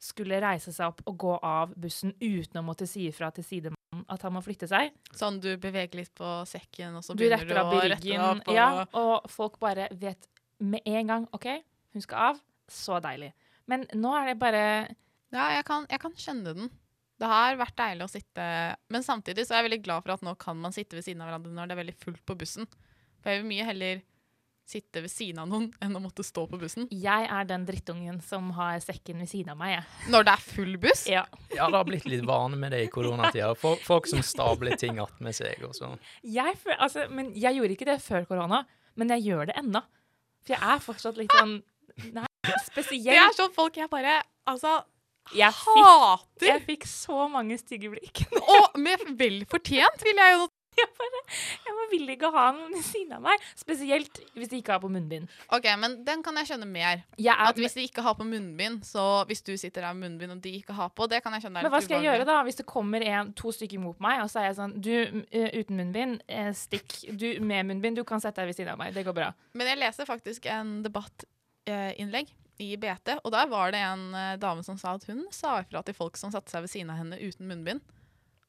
skulle 0.00 0.40
reise 0.40 0.72
seg 0.72 0.88
opp 0.88 1.04
og 1.12 1.20
gå 1.20 1.36
av 1.44 1.76
bussen 1.76 2.14
uten 2.16 2.62
å 2.62 2.64
måtte 2.64 2.88
si 2.88 3.04
ifra 3.10 3.28
til 3.36 3.44
sidemannen 3.44 4.08
at 4.08 4.24
han 4.24 4.32
må 4.32 4.40
flytte 4.40 4.70
seg. 4.72 4.96
Sånn 5.12 5.36
du 5.44 5.50
beveger 5.60 6.00
litt 6.00 6.14
på 6.16 6.32
sekken, 6.48 6.96
og 6.96 7.04
så 7.04 7.12
Du 7.12 7.26
begynner 7.26 7.44
du, 7.44 7.52
i 7.52 7.60
å 7.60 7.84
rette 7.92 8.08
deg 8.08 8.24
opp. 8.24 8.48
Og, 8.48 8.56
Ja, 8.56 8.86
og 8.96 9.28
folk 9.36 9.60
bare 9.60 9.92
vet 9.92 10.32
med 10.64 10.80
en 10.88 11.12
gang 11.12 11.28
OK, 11.36 11.50
hun 11.92 12.08
skal 12.08 12.32
av. 12.32 12.42
Så 12.72 12.96
deilig. 13.04 13.34
Men 13.70 13.86
nå 13.94 14.12
er 14.18 14.32
det 14.32 14.38
bare 14.42 14.62
ja 15.32 15.46
jeg, 15.56 15.64
kan, 15.64 15.86
jeg 15.88 16.00
kan 16.02 16.14
skjønne 16.18 16.52
den. 16.58 16.70
Det 17.22 17.28
har 17.30 17.54
vært 17.60 17.76
deilig 17.78 18.04
å 18.04 18.10
sitte 18.10 18.44
Men 18.90 19.04
samtidig 19.06 19.44
så 19.46 19.54
er 19.54 19.60
jeg 19.62 19.68
veldig 19.68 19.82
glad 19.84 20.02
for 20.02 20.16
at 20.16 20.24
nå 20.26 20.32
kan 20.42 20.58
man 20.58 20.74
sitte 20.74 20.96
ved 20.98 21.04
siden 21.06 21.22
av 21.22 21.28
hverandre 21.30 21.52
når 21.54 21.68
det 21.70 21.76
er 21.76 21.80
veldig 21.84 21.94
fullt 22.02 22.24
på 22.26 22.36
bussen. 22.40 22.66
For 23.22 23.30
jeg 23.30 23.42
vil 23.44 23.48
mye 23.52 23.68
heller 23.68 24.00
sitte 24.72 25.02
ved 25.04 25.10
siden 25.10 25.40
av 25.42 25.48
noen 25.50 25.66
enn 25.84 25.96
å 25.98 26.00
måtte 26.00 26.24
stå 26.24 26.44
på 26.48 26.58
bussen. 26.60 26.86
Jeg 26.94 27.26
er 27.30 27.46
den 27.48 27.64
drittungen 27.68 28.20
som 28.24 28.50
har 28.56 28.78
sekken 28.80 29.18
ved 29.20 29.28
siden 29.30 29.52
av 29.52 29.58
meg, 29.60 29.74
jeg. 29.74 30.10
Når 30.14 30.26
det 30.28 30.32
er 30.36 30.44
full 30.46 30.76
buss? 30.80 31.02
Ja. 31.10 31.24
ja, 31.52 31.66
det 31.66 31.76
har 31.80 31.86
blitt 31.88 32.06
litt 32.08 32.22
vane 32.28 32.56
med 32.60 32.72
det 32.72 32.84
i 32.86 32.90
koronatida. 32.92 33.50
Fol- 33.58 33.80
Folk 33.84 34.06
som 34.08 34.22
stabler 34.24 34.78
ting 34.80 35.00
attmed 35.02 35.36
seg 35.36 35.60
og 35.66 35.74
sånn. 35.76 35.98
Jeg, 36.24 36.56
altså, 36.78 37.04
men 37.12 37.32
jeg 37.36 37.58
gjorde 37.58 37.76
ikke 37.76 37.90
det 37.90 37.98
før 38.04 38.24
korona, 38.30 38.62
men 38.98 39.12
jeg 39.16 39.26
gjør 39.28 39.50
det 39.50 39.58
ennå. 39.60 39.82
For 40.46 40.54
jeg 40.56 40.62
er 40.74 40.84
fortsatt 40.86 41.20
litt 41.20 41.34
sånn 41.36 41.58
Nei, 42.16 42.24
Det 42.42 43.14
er 43.14 43.36
sånn 43.36 43.52
folk 43.54 43.76
jeg 43.78 43.90
bare 43.92 44.20
altså, 44.50 44.80
Jeg 45.36 45.54
fikk, 45.54 45.84
hater. 45.86 46.48
jeg 46.48 46.64
fikk 46.66 46.88
så 46.90 47.28
mange 47.30 47.58
stygge 47.60 47.92
blikk. 47.92 48.24
Og 48.56 48.80
med 48.82 49.06
vel 49.20 49.44
fortjent, 49.50 50.02
vil 50.02 50.18
jeg 50.18 50.40
jo 50.40 50.48
Jeg, 50.72 50.88
bare, 50.96 51.18
jeg 51.66 51.74
bare 51.76 51.86
vil 51.90 52.10
ikke 52.14 52.28
ha 52.32 52.42
noen 52.56 52.70
ved 52.72 52.84
siden 52.86 53.10
av 53.18 53.20
meg. 53.26 53.42
Spesielt 53.60 54.22
hvis 54.32 54.48
de 54.48 54.56
ikke 54.62 54.72
har 54.72 54.80
på 54.80 54.88
munnbind. 54.88 55.28
OK, 55.52 55.66
men 55.76 55.98
den 56.06 56.22
kan 56.24 56.38
jeg 56.40 56.48
skjønne 56.48 56.64
mer. 56.64 57.02
Jeg 57.20 57.28
er, 57.34 57.42
At 57.50 57.60
hvis 57.60 57.76
de 57.76 57.84
ikke 57.84 58.00
har 58.06 58.16
på 58.16 58.24
munnbind, 58.24 58.80
så 58.88 59.04
hvis 59.28 59.44
du 59.44 59.52
sitter 59.60 59.84
der 59.84 59.92
med 59.92 60.06
munnbind 60.08 60.32
og 60.32 60.40
de 60.42 60.54
ikke 60.62 60.72
har 60.78 60.88
på, 60.96 61.04
det 61.12 61.20
kan 61.22 61.36
jeg 61.36 61.44
skjønne. 61.44 61.60
men 61.66 61.74
hva 61.74 61.82
skal 61.84 61.98
jeg 62.00 62.08
gjøre 62.08 62.24
da, 62.30 62.38
hvis 62.48 62.56
det 62.62 62.66
kommer 62.72 63.04
en, 63.04 63.34
to 63.36 63.52
stykker 63.52 63.84
mot 63.84 64.00
meg, 64.00 64.22
og 64.24 64.32
så 64.32 64.40
er 64.40 64.48
jeg 64.48 64.56
sånn 64.62 64.72
Du 64.80 64.90
eh, 64.96 65.52
uten 65.60 65.76
munnbind, 65.76 66.24
eh, 66.26 66.48
stikk. 66.56 66.96
Du 67.20 67.28
med 67.44 67.68
munnbind, 67.68 68.00
du 68.00 68.06
kan 68.08 68.24
sette 68.24 68.40
deg 68.40 68.48
ved 68.54 68.56
siden 68.62 68.72
av 68.72 68.80
meg. 68.80 68.96
Det 68.96 69.04
går 69.04 69.18
bra. 69.20 69.28
Men 69.52 69.74
jeg 69.74 69.82
leser 69.84 70.08
faktisk 70.08 70.48
en 70.56 70.78
debattinnlegg 71.66 72.30
i 72.62 72.76
BT, 72.76 73.16
og 73.24 73.32
der 73.32 73.48
var 73.50 73.72
det 73.74 73.80
en 73.82 74.14
eh, 74.14 74.36
dame 74.38 74.62
som 74.62 74.76
sa 74.78 74.94
at 74.94 75.04
hun 75.08 75.24
sa 75.34 75.56
ifra 75.62 75.82
til 75.82 75.94
folk 75.96 76.16
som 76.20 76.30
satte 76.30 76.50
seg 76.52 76.62
ved 76.62 76.70
siden 76.70 76.90
av 76.92 77.00
henne 77.00 77.18
uten 77.18 77.48
munnbind, 77.48 77.80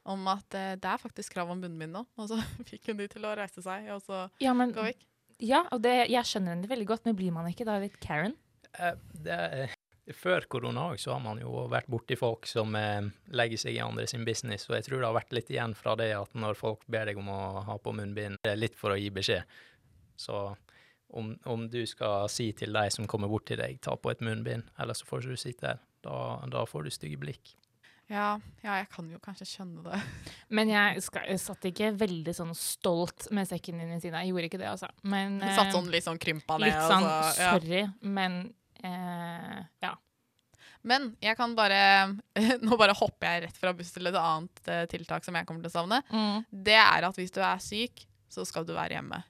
om 0.06 0.28
at 0.28 0.54
eh, 0.60 0.74
det 0.76 0.86
er 0.92 1.02
faktisk 1.02 1.34
krav 1.34 1.50
om 1.54 1.62
munnbind 1.64 1.96
nå. 1.96 2.04
Og 2.22 2.30
så 2.30 2.38
fikk 2.70 2.92
hun 2.92 3.00
de 3.00 3.08
til 3.10 3.26
å 3.26 3.36
reise 3.40 3.64
seg 3.64 3.88
og 3.96 4.04
så 4.06 4.26
Ja, 4.44 4.54
men, 4.54 4.74
gå 4.76 4.84
vekk. 4.86 5.06
ja 5.42 5.64
og 5.72 5.82
det, 5.86 5.96
jeg 6.12 6.30
skjønner 6.30 6.54
henne 6.58 6.70
veldig 6.70 6.90
godt, 6.92 7.06
men 7.08 7.16
blir 7.18 7.32
man 7.34 7.48
ikke 7.50 7.66
da 7.66 7.80
litt 7.82 7.98
Karen? 8.04 8.36
Eh, 8.78 8.94
Det, 9.24 9.40
Før 10.20 10.44
korona 10.52 10.90
òg, 10.92 11.00
så 11.00 11.14
har 11.16 11.22
man 11.24 11.40
jo 11.40 11.64
vært 11.72 11.88
borti 11.88 12.18
folk 12.20 12.46
som 12.46 12.76
eh, 12.76 13.08
legger 13.32 13.58
seg 13.64 13.78
i 13.78 13.82
andre 13.82 14.06
sin 14.12 14.26
business, 14.28 14.68
og 14.70 14.76
jeg 14.76 14.90
tror 14.90 15.00
det 15.00 15.08
har 15.08 15.16
vært 15.16 15.32
litt 15.40 15.50
igjen 15.50 15.74
fra 15.80 15.96
det 15.96 16.12
at 16.18 16.36
når 16.36 16.60
folk 16.60 16.84
ber 16.92 17.08
deg 17.08 17.18
om 17.24 17.32
å 17.32 17.42
ha 17.70 17.78
på 17.80 17.96
munnbind, 17.96 18.36
det 18.44 18.52
er 18.52 18.60
litt 18.60 18.76
for 18.76 18.92
å 18.94 19.00
gi 19.00 19.08
beskjed. 19.16 19.48
Så 20.20 20.42
om, 21.14 21.34
om 21.50 21.66
du 21.72 21.82
skal 21.90 22.28
si 22.32 22.52
til 22.58 22.74
de 22.76 22.86
som 22.94 23.08
kommer 23.10 23.30
bort 23.32 23.46
til 23.50 23.60
deg, 23.62 23.80
ta 23.86 23.96
på 24.00 24.12
et 24.14 24.22
munnbind, 24.26 24.66
eller 24.82 24.98
så 24.98 25.06
får 25.10 25.24
ikke 25.24 25.36
du 25.38 25.44
sitte 25.44 25.68
her, 25.74 25.84
da, 26.06 26.16
da 26.52 26.64
får 26.70 26.88
du 26.88 26.94
stygge 26.94 27.20
blikk. 27.22 27.54
Ja, 28.12 28.34
ja, 28.62 28.74
jeg 28.82 28.90
kan 28.92 29.08
jo 29.10 29.18
kanskje 29.24 29.46
skjønne 29.48 29.84
det. 29.86 30.00
Men 30.58 30.70
jeg, 30.74 31.02
skal, 31.06 31.24
jeg 31.32 31.40
satt 31.42 31.64
ikke 31.70 31.94
veldig 31.98 32.34
sånn 32.36 32.52
stolt 32.58 33.30
med 33.34 33.48
sekken 33.50 33.80
din 33.80 33.94
i 33.96 34.00
siden. 34.04 34.20
Jeg 34.20 34.34
gjorde 34.34 34.50
ikke 34.50 34.60
det, 34.62 34.68
altså. 34.74 34.90
Men 35.08 35.38
Du 35.40 35.48
satt 35.48 35.70
eh, 35.70 35.76
sånn 35.78 35.88
litt 35.94 36.06
sånn 36.06 36.20
krympa 36.22 36.58
ned. 36.60 36.68
litt 36.68 36.82
sånn 36.84 37.08
altså, 37.08 37.30
så- 37.38 37.46
ja. 37.46 37.54
sorry, 37.56 37.84
men 38.20 38.42
eh, 38.84 39.62
ja. 39.88 39.94
Men 40.84 41.14
jeg 41.24 41.38
kan 41.40 41.54
bare 41.56 41.78
Nå 42.66 42.76
bare 42.76 42.92
hopper 43.00 43.30
jeg 43.38 43.44
rett 43.46 43.60
fra 43.62 43.72
buss 43.78 43.94
til 43.96 44.10
et 44.12 44.18
annet 44.20 44.68
eh, 44.68 44.84
tiltak 44.92 45.24
som 45.24 45.38
jeg 45.40 45.48
kommer 45.48 45.64
til 45.64 45.72
å 45.72 45.78
savne. 45.78 46.02
Mm. 46.12 46.44
Det 46.52 46.76
er 46.76 47.08
at 47.08 47.16
hvis 47.22 47.32
du 47.32 47.40
er 47.40 47.62
syk, 47.64 48.04
så 48.28 48.44
skal 48.46 48.68
du 48.68 48.74
være 48.76 48.98
hjemme. 49.00 49.22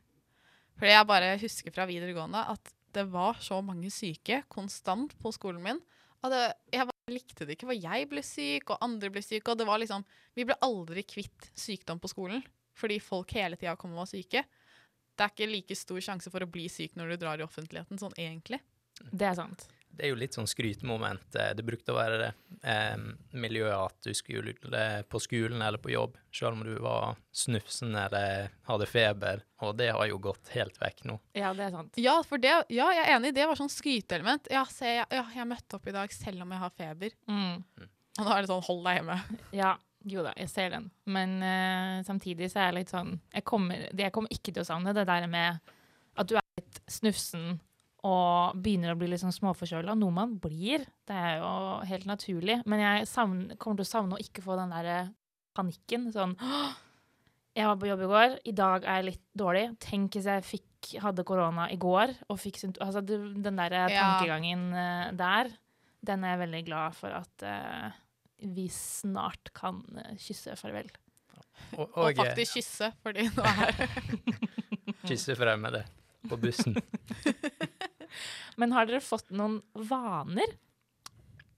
For 0.84 0.92
jeg 0.92 1.08
bare 1.08 1.36
husker 1.40 1.72
fra 1.72 1.86
videregående 1.88 2.42
at 2.52 2.74
det 2.94 3.06
var 3.08 3.38
så 3.40 3.62
mange 3.63 3.88
syke 3.88 4.42
konstant 4.52 5.13
på 5.22 5.32
skolen 5.32 5.63
min. 5.63 5.78
Og 6.20 6.34
det, 6.34 6.42
jeg 6.75 6.90
bare 6.90 7.13
likte 7.13 7.48
det 7.48 7.56
ikke, 7.56 7.70
for 7.70 7.86
jeg 7.86 8.10
ble 8.12 8.24
syk, 8.28 8.74
og 8.74 8.84
andre 8.84 9.08
ble 9.16 9.24
syke. 9.24 9.48
Og 9.48 9.62
det 9.62 9.68
var 9.70 9.80
liksom 9.80 10.04
Vi 10.36 10.44
ble 10.50 10.58
aldri 10.66 11.06
kvitt 11.08 11.48
sykdom 11.56 12.04
på 12.04 12.12
skolen 12.12 12.44
fordi 12.75 12.98
folk 13.00 13.30
hele 13.38 13.56
tida 13.56 13.78
kom 13.78 13.94
og 13.94 14.02
var 14.02 14.10
syke. 14.10 14.42
Det 15.13 15.24
er 15.24 15.32
ikke 15.32 15.48
like 15.48 15.75
stor 15.78 16.04
sjanse 16.04 16.32
for 16.34 16.44
å 16.44 16.50
bli 16.50 16.66
syk 16.74 16.98
når 16.98 17.13
du 17.13 17.18
drar 17.22 17.40
i 17.40 17.46
offentligheten, 17.46 18.00
sånn 18.02 18.16
egentlig. 18.18 18.60
Det 19.13 19.28
er 19.30 19.38
sant. 19.38 19.68
Det 19.93 20.07
er 20.07 20.09
jo 20.09 20.17
litt 20.17 20.33
sånn 20.33 20.47
skrytemoment. 20.50 21.35
eh, 21.38 21.51
Det 21.53 21.65
brukte 21.65 21.93
å 21.93 21.97
være 22.00 22.17
det 22.17 22.29
eh, 22.65 23.03
miljøet 23.38 23.75
at 23.77 24.07
du 24.07 24.13
skulle 24.17 24.55
eh, 24.73 25.01
på 25.05 25.21
skolen 25.21 25.62
eller 25.62 25.77
på 25.81 25.91
jobb, 25.93 26.17
selv 26.33 26.57
om 26.57 26.63
du 26.65 26.73
var 26.81 27.15
snufsen 27.29 27.93
eller 27.93 28.50
hadde 28.69 28.88
feber, 28.89 29.43
og 29.62 29.77
det 29.77 29.91
har 29.93 30.07
jo 30.09 30.17
gått 30.23 30.50
helt 30.55 30.79
vekk 30.81 31.05
nå. 31.09 31.19
Ja, 31.38 31.53
det 31.53 31.67
er 31.67 31.75
sant. 31.75 32.01
Ja, 32.01 32.15
for 32.25 32.41
det, 32.41 32.55
ja, 32.73 32.89
jeg 32.97 33.05
er 33.05 33.15
enig. 33.19 33.33
Det 33.38 33.45
var 33.50 33.59
sånn 33.59 33.69
skryteelement. 33.71 34.50
Ja, 34.51 34.65
se, 34.65 34.95
ja, 35.03 35.25
jeg 35.38 35.50
møtte 35.50 35.77
opp 35.77 35.88
i 35.88 35.95
dag 35.95 36.13
selv 36.15 36.41
om 36.45 36.53
jeg 36.55 36.63
har 36.65 36.73
feber. 36.77 37.17
Mm. 37.29 37.89
Og 38.17 38.25
nå 38.25 38.33
er 38.33 38.41
det 38.45 38.50
sånn 38.53 38.65
hold 38.67 38.85
deg 38.88 39.00
hjemme. 39.01 39.19
Ja, 39.62 39.75
jo 40.09 40.25
da, 40.25 40.33
jeg 40.35 40.50
ser 40.51 40.73
den. 40.73 40.89
Men 41.05 41.38
uh, 41.39 42.01
samtidig 42.03 42.50
så 42.51 42.59
er 42.63 42.71
jeg 42.71 42.79
litt 42.81 42.91
sånn 42.91 43.13
jeg 43.31 43.45
kommer, 43.47 43.85
det, 43.93 44.09
jeg 44.09 44.15
kommer 44.17 44.33
ikke 44.33 44.51
til 44.51 44.65
å 44.65 44.67
savne 44.67 44.91
det 44.97 45.05
der 45.07 45.29
med 45.31 45.62
at 46.19 46.27
du 46.29 46.35
er 46.35 46.43
litt 46.59 46.81
snufsen 46.91 47.55
og 48.03 48.57
begynner 48.60 48.93
å 48.93 49.00
bli 49.00 49.07
litt 49.12 49.22
sånn 49.22 49.36
småforkjøla. 49.36 49.95
Noe 49.95 50.12
man 50.12 50.36
blir. 50.43 50.83
Det 51.07 51.15
er 51.15 51.38
jo 51.39 51.51
helt 51.88 52.07
naturlig. 52.10 52.60
Men 52.67 52.83
jeg 52.83 53.07
savner, 53.07 53.55
kommer 53.62 53.79
til 53.79 53.88
å 53.88 53.91
savne 53.93 54.17
å 54.17 54.24
ikke 54.24 54.43
få 54.43 54.57
den 54.60 54.74
der 54.75 54.89
eh, 54.91 55.13
panikken. 55.55 56.10
Sånn 56.15 56.36
«Åh, 56.41 56.75
Jeg 57.55 57.69
var 57.69 57.79
på 57.79 57.88
jobb 57.88 58.03
i 58.03 58.12
går, 58.12 58.38
i 58.50 58.53
dag 58.57 58.83
er 58.83 59.00
jeg 59.00 59.10
litt 59.12 59.25
dårlig. 59.38 59.65
Tenk 59.83 60.17
hvis 60.17 60.27
jeg 60.27 60.45
fikk, 60.48 60.93
hadde 61.03 61.24
korona 61.24 61.69
i 61.72 61.77
går 61.79 62.12
og 62.27 62.39
fikk 62.41 62.57
Altså 62.83 63.03
den 63.05 63.60
der 63.60 63.75
tankegangen 63.93 64.65
ja. 64.75 65.12
der, 65.15 65.53
den 66.03 66.25
er 66.25 66.33
jeg 66.33 66.41
veldig 66.41 66.63
glad 66.67 66.98
for 66.98 67.13
at 67.15 67.45
uh, 67.48 67.93
vi 68.43 68.67
snart 68.69 69.53
kan 69.55 69.81
eh, 69.98 70.15
kysse 70.19 70.55
farvel. 70.60 70.89
Og, 71.33 71.45
Og, 71.77 71.98
og 71.98 72.10
eh, 72.10 72.17
faktisk 72.17 72.57
kysse, 72.60 72.91
fordi 73.03 73.29
nå 73.31 73.45
er 73.48 73.72
kysse 75.10 75.38
fremmede 75.39 75.86
på 76.29 76.39
bussen. 76.41 76.75
Men 78.58 78.72
har 78.75 78.86
dere 78.89 79.01
fått 79.01 79.32
noen 79.34 79.62
vaner 79.74 80.55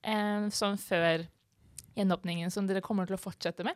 eh, 0.02 0.46
sånn 0.54 0.78
før 0.80 1.26
gjenåpningen 1.96 2.50
som 2.52 2.66
dere 2.68 2.82
kommer 2.84 3.08
til 3.08 3.16
å 3.18 3.22
fortsette 3.22 3.64
med? 3.66 3.74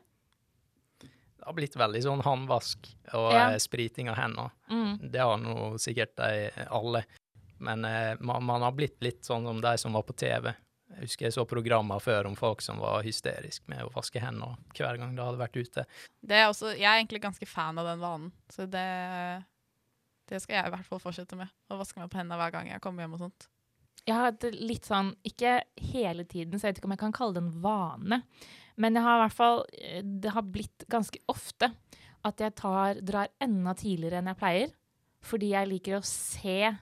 Det 1.01 1.47
har 1.49 1.57
blitt 1.57 1.77
veldig 1.81 2.03
sånn 2.05 2.21
håndvask 2.25 2.89
og 3.17 3.31
Ja. 3.33 3.51
eh, 3.53 3.59
spriting 3.59 4.11
av 4.13 4.17
hendene. 4.21 4.51
Mm. 4.69 5.11
Det 5.11 5.21
har 5.25 5.39
nå 5.41 5.79
sikkert 5.81 6.15
de 6.17 6.51
alle. 6.69 7.05
Men 7.59 7.85
eh, 7.85 8.17
man, 8.21 8.45
man 8.45 8.63
har 8.63 8.73
blitt 8.73 9.01
litt 9.05 9.25
sånn 9.25 9.45
som 9.49 9.61
de 9.61 9.73
som 9.79 9.93
var 9.97 10.03
på 10.09 10.13
TV. 10.17 10.53
Jeg 10.91 11.07
husker 11.07 11.27
jeg 11.29 11.33
så 11.37 11.45
programmer 11.47 12.01
før 12.03 12.27
om 12.27 12.35
folk 12.37 12.61
som 12.65 12.81
var 12.83 13.05
hysteriske 13.07 13.69
med 13.71 13.85
å 13.87 13.93
vaske 13.95 14.21
hendene 14.21 14.57
hver 14.75 14.97
gang 14.99 15.13
de 15.15 15.23
hadde 15.23 15.39
vært 15.39 15.57
ute. 15.57 15.85
det 16.21 16.37
er 16.37 16.49
også, 16.51 16.73
Jeg 16.77 16.85
er 16.89 16.99
egentlig 16.99 17.23
ganske 17.23 17.47
fan 17.47 17.79
av 17.79 17.87
den 17.87 18.01
vanen, 18.03 18.33
så 18.51 18.67
det, 18.69 19.45
det 20.31 20.41
skal 20.43 20.59
jeg 20.59 20.71
i 20.71 20.75
hvert 20.75 20.87
fall 20.89 21.03
fortsette 21.03 21.39
med. 21.39 21.51
Å 21.71 21.79
vaske 21.81 22.01
meg 22.01 22.11
på 22.13 22.21
hendene 22.21 22.39
hver 22.41 22.55
gang 22.55 22.71
jeg 22.71 22.83
kommer 22.85 23.05
hjem 23.05 23.17
og 23.19 23.25
sånt. 23.27 23.49
Jeg 24.07 24.17
har 24.17 24.31
hatt 24.31 24.47
litt 24.57 24.87
sånn, 24.89 25.13
ikke 25.29 25.59
hele 25.93 26.25
tiden, 26.25 26.57
så 26.57 26.67
jeg 26.67 26.75
vet 26.75 26.81
ikke 26.81 26.89
om 26.89 26.95
jeg 26.97 27.03
kan 27.03 27.17
kalle 27.17 27.37
det 27.37 27.43
en 27.45 27.57
vane. 27.63 28.21
Men 28.81 28.97
jeg 28.97 29.05
har 29.05 29.19
i 29.19 29.25
hvert 29.27 29.37
fall, 29.37 29.65
eh, 29.77 30.03
det 30.03 30.33
har 30.35 30.47
blitt 30.47 30.87
ganske 30.91 31.21
ofte 31.29 31.69
at 32.27 32.41
jeg 32.41 32.55
tar, 32.57 33.01
drar 33.05 33.33
enda 33.43 33.75
tidligere 33.77 34.21
enn 34.21 34.31
jeg 34.33 34.41
pleier. 34.41 34.73
Fordi 35.25 35.51
jeg 35.53 35.69
liker 35.69 35.99
å 35.99 36.07
se 36.07 36.73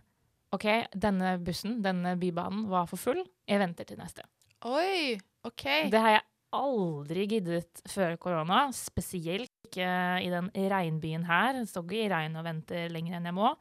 OK, 0.54 0.64
denne 0.96 1.34
bussen, 1.44 1.80
denne 1.84 2.14
bybanen, 2.20 2.68
var 2.70 2.86
for 2.88 3.00
full. 3.00 3.20
Jeg 3.48 3.60
venter 3.60 3.88
til 3.88 3.98
neste. 4.00 4.24
Oi, 4.64 5.18
OK. 5.44 5.64
Det 5.92 6.00
har 6.00 6.16
jeg 6.16 6.24
aldri 6.56 7.26
giddet 7.28 7.82
før 7.90 8.16
korona. 8.20 8.68
Spesielt 8.72 9.52
ikke 9.68 9.90
i 10.24 10.30
den 10.32 10.48
regnbyen 10.72 11.24
her. 11.28 11.60
Jeg 11.60 11.68
står 11.70 11.86
ikke 11.86 12.00
i 12.04 12.10
regn 12.12 12.36
og 12.40 12.44
venter 12.48 12.88
lenger 12.92 13.18
enn 13.20 13.28
jeg 13.30 13.36
må. 13.38 13.52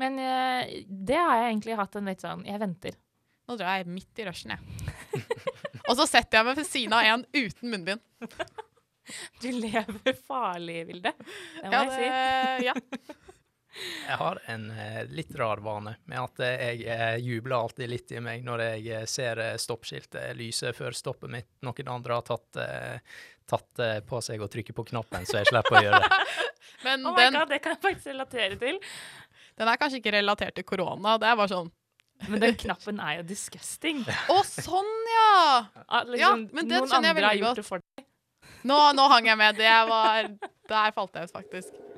Men 0.00 0.16
eh, 0.22 0.70
det 0.88 1.18
har 1.20 1.36
jeg 1.42 1.50
egentlig 1.52 1.76
hatt 1.76 1.96
en 2.00 2.06
litt 2.08 2.22
sånn 2.24 2.46
Jeg 2.48 2.60
venter. 2.62 2.94
Nå 3.50 3.56
drar 3.60 3.80
jeg 3.82 3.90
midt 3.92 4.20
i 4.22 4.24
rushen, 4.24 4.54
jeg. 4.54 5.22
og 5.88 5.96
så 5.98 6.06
setter 6.08 6.38
jeg 6.38 6.46
meg 6.48 6.56
ved 6.62 6.68
siden 6.70 6.94
av 6.96 7.08
en 7.10 7.24
uten 7.34 7.72
munnbind. 7.74 8.04
Du 9.42 9.48
lever 9.50 10.14
farlig, 10.24 10.84
Vilde. 10.88 11.10
Det 11.18 11.66
må 11.66 11.72
Ja, 11.74 11.82
jeg 11.82 11.96
si. 11.98 12.66
ja. 12.68 12.74
Jeg 14.06 14.16
har 14.20 14.38
en 14.52 14.70
eh, 14.70 15.02
litt 15.08 15.34
rar 15.38 15.62
vane 15.64 15.94
med 16.10 16.20
at 16.20 16.40
eh, 16.44 16.64
jeg 16.82 16.82
eh, 16.92 17.16
jubler 17.24 17.56
alltid 17.56 17.88
litt 17.88 18.12
i 18.12 18.20
meg 18.20 18.44
når 18.44 18.64
jeg 18.84 19.08
ser 19.08 19.40
stoppskiltet 19.60 20.36
lyse 20.36 20.72
før 20.76 20.96
stoppet 20.96 21.32
mitt. 21.32 21.48
Noen 21.64 21.92
andre 21.94 22.18
har 22.18 22.26
tatt, 22.26 22.60
tatt 23.48 23.84
på 24.08 24.20
seg 24.24 24.42
å 24.42 24.50
trykke 24.52 24.74
på 24.76 24.84
knappen, 24.92 25.24
så 25.28 25.40
jeg 25.40 25.50
slipper 25.52 25.78
å 25.78 25.84
gjøre 25.86 26.02
det. 26.04 26.18
Men 26.86 27.06
Oh 27.06 27.14
my 27.14 27.24
den, 27.24 27.38
God, 27.38 27.52
det 27.52 27.60
kan 27.62 27.76
jeg 27.76 27.82
faktisk 27.84 28.10
relatere 28.12 28.58
til. 28.60 28.80
den 29.60 29.70
er 29.70 29.80
kanskje 29.80 30.02
ikke 30.02 30.16
relatert 30.16 30.58
til 30.58 30.66
korona. 30.66 31.16
Det 31.22 31.30
er 31.30 31.38
bare 31.38 31.52
sånn 31.52 31.70
Men 32.28 32.42
den 32.42 32.58
knappen 32.58 33.00
er 33.02 33.20
jo 33.20 33.28
disgusting. 33.30 34.02
Å, 34.34 34.40
sånn, 34.46 34.92
ja! 35.14 35.32
Ah, 35.86 36.02
liksom, 36.08 36.48
men 36.52 36.68
det 36.68 36.82
noen 36.82 36.90
skjønner 36.90 37.12
jeg 37.12 37.20
veldig 37.22 37.46
gjort 37.46 37.62
det 37.62 37.68
for 37.70 37.86
deg. 37.86 38.08
Nå, 38.68 38.78
nå 38.94 39.08
hang 39.10 39.26
jeg 39.26 39.38
med. 39.40 39.56
Det 39.58 39.72
var 39.88 40.28
Der 40.70 40.94
falt 40.94 41.16
jeg 41.18 41.30
ut, 41.30 41.34
faktisk. 41.34 41.91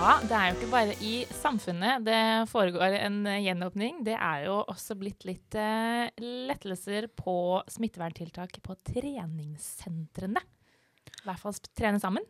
Ja, 0.00 0.14
det 0.24 0.32
er 0.32 0.46
jo 0.48 0.54
ikke 0.56 0.68
bare 0.72 0.94
i 1.04 1.10
samfunnet 1.42 2.06
det 2.06 2.20
foregår 2.48 2.94
en 3.02 3.18
gjenåpning. 3.28 3.98
Det 4.06 4.14
er 4.16 4.46
jo 4.46 4.54
også 4.62 4.94
blitt 4.96 5.26
litt 5.28 5.56
eh, 5.60 6.08
lettelser 6.48 7.04
på 7.12 7.34
smitteverntiltak 7.68 8.62
på 8.64 8.76
treningssentrene. 8.88 10.40
I 10.40 11.26
hvert 11.26 11.42
fall 11.42 11.58
trene 11.76 12.00
sammen. 12.00 12.24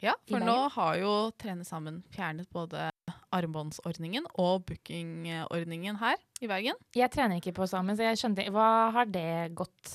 Ja, 0.00 0.14
for 0.30 0.40
nå 0.40 0.56
har 0.72 0.96
jo 1.02 1.12
Trene 1.40 1.64
Sammen 1.68 2.00
fjernet 2.12 2.48
både 2.52 2.88
armbåndsordningen 3.36 4.24
og 4.40 4.64
bookingordningen 4.70 6.00
her 6.00 6.16
i 6.40 6.48
Bergen. 6.48 6.80
Jeg 6.96 7.12
trener 7.12 7.36
ikke 7.40 7.54
på 7.60 7.68
sammen, 7.68 8.00
så 8.00 8.08
jeg 8.08 8.22
skjønte 8.22 8.48
Hva 8.52 8.70
har 8.96 9.12
det 9.12 9.52
gått 9.60 9.92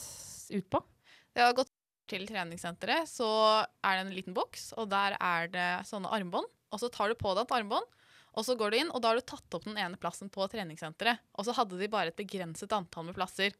ut 0.53 0.69
på? 0.69 0.83
Det 1.33 1.41
har 1.41 1.57
gått 1.57 1.73
til 2.09 2.29
treningssenteret, 2.29 3.09
så 3.09 3.27
er 3.65 3.97
det 3.97 4.05
en 4.05 4.15
liten 4.15 4.37
boks, 4.37 4.71
og 4.77 4.93
der 4.93 5.17
er 5.17 5.49
det 5.49 5.69
sånne 5.89 6.13
armbånd. 6.13 6.49
Og 6.69 6.81
så 6.81 6.89
tar 6.93 7.09
du 7.09 7.17
på 7.17 7.33
deg 7.33 7.47
et 7.47 7.55
armbånd, 7.59 7.87
og 8.37 8.45
så 8.45 8.53
går 8.55 8.71
du 8.71 8.77
inn, 8.77 8.91
og 8.93 9.01
da 9.01 9.09
har 9.09 9.17
du 9.17 9.25
tatt 9.25 9.55
opp 9.57 9.65
den 9.65 9.79
ene 9.81 9.97
plassen 9.99 10.29
på 10.31 10.45
treningssenteret. 10.51 11.17
Og 11.33 11.47
så 11.47 11.55
hadde 11.57 11.79
de 11.79 11.87
bare 11.91 12.11
et 12.11 12.19
begrenset 12.19 12.71
antall 12.77 13.07
med 13.07 13.17
plasser. 13.17 13.55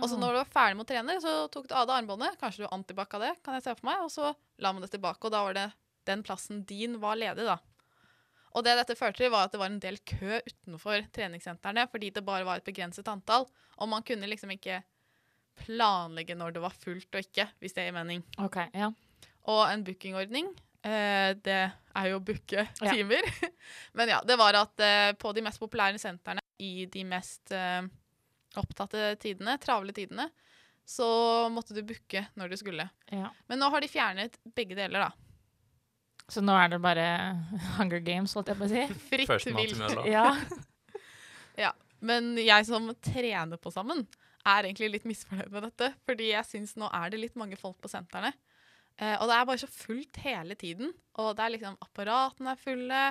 Og 0.00 0.08
så 0.08 0.16
når 0.16 0.32
du 0.32 0.38
var 0.40 0.48
ferdig 0.54 0.78
med 0.78 0.86
å 0.86 0.88
trene, 0.88 1.18
så 1.20 1.34
tok 1.52 1.68
du 1.68 1.74
av 1.76 1.84
deg 1.90 1.98
armbåndet. 2.00 2.38
Kanskje 2.40 2.64
du 2.64 2.72
antibacka 2.72 3.20
det, 3.20 3.34
kan 3.44 3.58
jeg 3.58 3.66
se 3.66 3.74
for 3.76 3.90
meg. 3.90 4.00
Og 4.06 4.10
så 4.14 4.32
la 4.64 4.72
man 4.72 4.82
det 4.82 4.90
tilbake, 4.96 5.20
og 5.28 5.34
da 5.36 5.44
var 5.44 5.58
det 5.58 5.66
den 6.08 6.24
plassen 6.24 6.64
din 6.68 6.98
var 7.04 7.20
ledig, 7.20 7.44
da. 7.46 7.58
Og 8.54 8.64
det 8.64 8.76
dette 8.78 8.96
førte 8.96 9.20
til, 9.20 9.32
var 9.34 9.48
at 9.48 9.54
det 9.54 9.60
var 9.60 9.70
en 9.70 9.80
del 9.82 10.00
kø 10.06 10.40
utenfor 10.40 11.04
treningssentrene, 11.14 11.88
fordi 11.90 12.12
det 12.14 12.24
bare 12.24 12.46
var 12.46 12.60
et 12.62 12.66
begrenset 12.66 13.08
antall. 13.10 13.48
Og 13.76 13.90
man 13.90 14.04
kunne 14.06 14.28
liksom 14.30 14.52
ikke 14.54 14.80
planlegge 15.60 16.36
når 16.38 16.54
det 16.54 16.62
var 16.64 16.74
fullt 16.74 17.14
og 17.14 17.26
ikke, 17.26 17.48
hvis 17.60 17.74
det 17.76 17.88
gir 17.88 17.96
mening. 17.96 18.22
OK, 18.42 18.60
ja. 18.74 18.92
Og 19.50 19.64
en 19.68 19.84
bookingordning, 19.86 20.48
det 20.84 21.58
er 21.96 22.08
jo 22.10 22.18
å 22.18 22.24
booke 22.24 22.66
Ja. 22.82 22.92
timer. 22.92 23.24
Men 23.96 24.10
ja, 24.12 24.18
det 24.26 24.36
var 24.36 24.56
at 24.58 24.80
eh, 24.84 25.12
på 25.16 25.32
de 25.32 25.44
mest 25.46 25.60
populære 25.62 25.98
sentrene 26.02 26.42
i 26.60 26.84
de 26.86 27.04
mest 27.08 27.52
eh, 27.56 27.82
opptatte 28.60 29.14
tidene, 29.22 29.56
travle 29.62 29.94
tidene, 29.96 30.28
så 30.84 31.06
måtte 31.48 31.72
du 31.74 31.80
booke 31.88 32.26
når 32.36 32.52
du 32.52 32.56
skulle. 32.60 32.84
Ja. 33.10 33.30
Men 33.48 33.62
nå 33.62 33.70
har 33.72 33.80
de 33.80 33.88
fjernet 33.88 34.36
begge 34.54 34.76
deler, 34.76 35.06
da. 35.08 35.12
Så 36.28 36.40
nå 36.44 36.52
er 36.56 36.68
det 36.74 36.80
bare 36.84 37.06
Hunger 37.78 38.04
Games, 38.04 38.34
holdt 38.36 38.52
jeg 38.52 38.60
på 38.60 38.68
å 38.68 38.72
si. 38.72 38.84
Fritt 39.08 39.56
vilt. 39.56 39.96
Ja. 40.08 40.26
Ja. 41.60 41.72
Men 42.04 42.34
jeg 42.36 42.66
som 42.68 42.90
trener 43.00 43.56
på 43.60 43.72
sammen, 43.72 44.04
er 44.44 44.66
egentlig 44.68 44.90
litt 44.92 45.06
misfornøyd 45.08 45.48
med 45.54 45.64
dette. 45.70 45.94
Fordi 46.04 46.26
jeg 46.34 46.44
syns 46.50 46.74
nå 46.76 46.90
er 46.92 47.12
det 47.14 47.22
litt 47.22 47.36
mange 47.40 47.56
folk 47.56 47.78
på 47.80 47.88
sentrene. 47.88 48.34
Eh, 49.00 49.16
og 49.18 49.26
det 49.26 49.36
er 49.36 49.46
bare 49.48 49.62
så 49.62 49.70
fullt 49.70 50.20
hele 50.22 50.56
tiden. 50.58 50.92
Og 51.22 51.34
det 51.36 51.44
er 51.44 51.54
liksom 51.56 51.78
apparatene 51.82 52.54
er 52.54 52.60
fulle. 52.60 53.04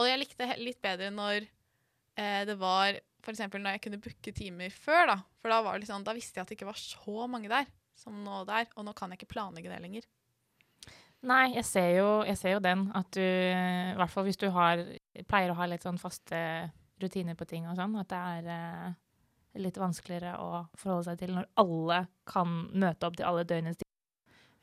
Og 0.00 0.08
jeg 0.08 0.20
likte 0.22 0.46
det 0.46 0.60
litt 0.62 0.80
bedre 0.82 1.10
når 1.12 1.44
eh, 1.44 2.42
det 2.48 2.56
var 2.60 2.96
f.eks. 3.20 3.42
når 3.52 3.74
jeg 3.74 3.82
kunne 3.84 4.00
booke 4.00 4.32
timer 4.36 4.72
før. 4.72 5.12
Da 5.12 5.18
For 5.42 5.52
da, 5.52 5.60
var 5.64 5.76
det 5.76 5.84
liksom, 5.84 6.06
da 6.06 6.16
visste 6.16 6.40
jeg 6.40 6.46
at 6.46 6.52
det 6.52 6.56
ikke 6.58 6.70
var 6.70 6.80
så 6.80 7.28
mange 7.30 7.52
der 7.52 7.68
som 8.00 8.16
nå 8.24 8.44
der. 8.48 8.70
Og 8.76 8.86
nå 8.86 8.96
kan 8.96 9.12
jeg 9.12 9.20
ikke 9.20 9.34
planlegge 9.34 9.72
det 9.72 9.82
lenger. 9.84 10.08
Nei, 11.28 11.50
jeg 11.52 11.66
ser, 11.68 11.90
jo, 11.98 12.08
jeg 12.24 12.38
ser 12.40 12.54
jo 12.54 12.64
den. 12.64 12.86
At 12.96 13.10
du, 13.12 13.20
i 13.20 13.96
hvert 13.98 14.12
fall 14.12 14.24
hvis 14.24 14.40
du 14.40 14.48
har, 14.54 14.80
pleier 15.28 15.52
å 15.52 15.58
ha 15.58 15.68
litt 15.68 15.84
sånn 15.84 16.00
faste 16.00 16.40
rutiner 17.00 17.36
på 17.36 17.48
ting 17.48 17.66
og 17.68 17.76
sånn, 17.76 17.96
at 18.00 18.08
det 18.12 18.20
er 18.20 18.48
eh, 18.54 19.60
litt 19.60 19.76
vanskeligere 19.80 20.34
å 20.40 20.62
forholde 20.78 21.10
seg 21.10 21.20
til 21.20 21.34
når 21.36 21.48
alle 21.60 22.00
kan 22.28 22.56
møte 22.72 23.08
opp 23.08 23.16
til 23.20 23.28
alle 23.28 23.44
døgnets 23.48 23.80
tider. 23.80 23.92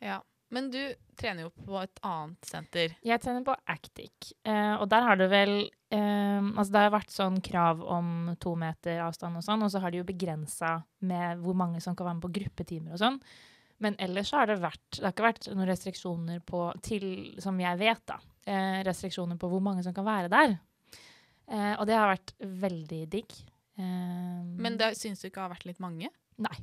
Ja. 0.05 0.17
Men 0.49 0.69
du 0.71 0.79
trener 1.19 1.47
jo 1.47 1.49
på 1.65 1.75
et 1.81 1.99
annet 2.07 2.47
senter. 2.47 2.93
Jeg 3.03 3.19
trener 3.23 3.43
på 3.43 3.55
Actic, 3.67 4.29
eh, 4.47 4.75
og 4.79 4.87
der 4.91 5.03
har 5.03 5.19
det 5.19 5.27
vel 5.33 5.51
eh, 5.91 6.39
Altså, 6.53 6.71
det 6.71 6.83
har 6.85 6.93
vært 6.93 7.11
sånn 7.11 7.41
krav 7.43 7.81
om 7.83 8.31
to 8.39 8.53
meter 8.59 9.01
avstand 9.03 9.41
og 9.41 9.43
sånn, 9.43 9.65
og 9.65 9.73
så 9.73 9.81
har 9.83 9.91
de 9.91 9.99
jo 9.99 10.07
begrensa 10.07 10.77
med 11.03 11.43
hvor 11.43 11.57
mange 11.59 11.81
som 11.83 11.97
kan 11.99 12.07
være 12.07 12.19
med 12.19 12.25
på 12.29 12.33
gruppetimer 12.39 12.95
og 12.95 13.01
sånn. 13.03 13.19
Men 13.83 13.97
ellers 14.01 14.31
så 14.31 14.39
har 14.39 14.47
det 14.49 14.55
vært 14.57 14.95
Det 14.95 15.03
har 15.05 15.13
ikke 15.13 15.27
vært 15.27 15.49
noen 15.51 15.67
restriksjoner 15.69 16.39
på 16.47 16.61
til, 16.81 17.03
Som 17.43 17.59
jeg 17.61 17.77
vet, 17.77 18.01
da. 18.09 18.17
Eh, 18.47 18.79
restriksjoner 18.87 19.37
på 19.37 19.51
hvor 19.51 19.61
mange 19.61 19.83
som 19.85 19.93
kan 19.93 20.07
være 20.07 20.31
der. 20.33 20.55
Eh, 21.47 21.73
og 21.77 21.85
det 21.87 21.95
har 21.99 22.09
vært 22.15 22.33
veldig 22.39 23.03
digg. 23.11 23.35
Eh, 23.77 24.41
Men 24.57 24.77
det 24.79 24.93
syns 24.97 25.21
du 25.21 25.27
ikke 25.29 25.43
har 25.43 25.51
vært 25.53 25.67
litt 25.69 25.79
mange? 25.83 26.09
Nei. 26.41 26.57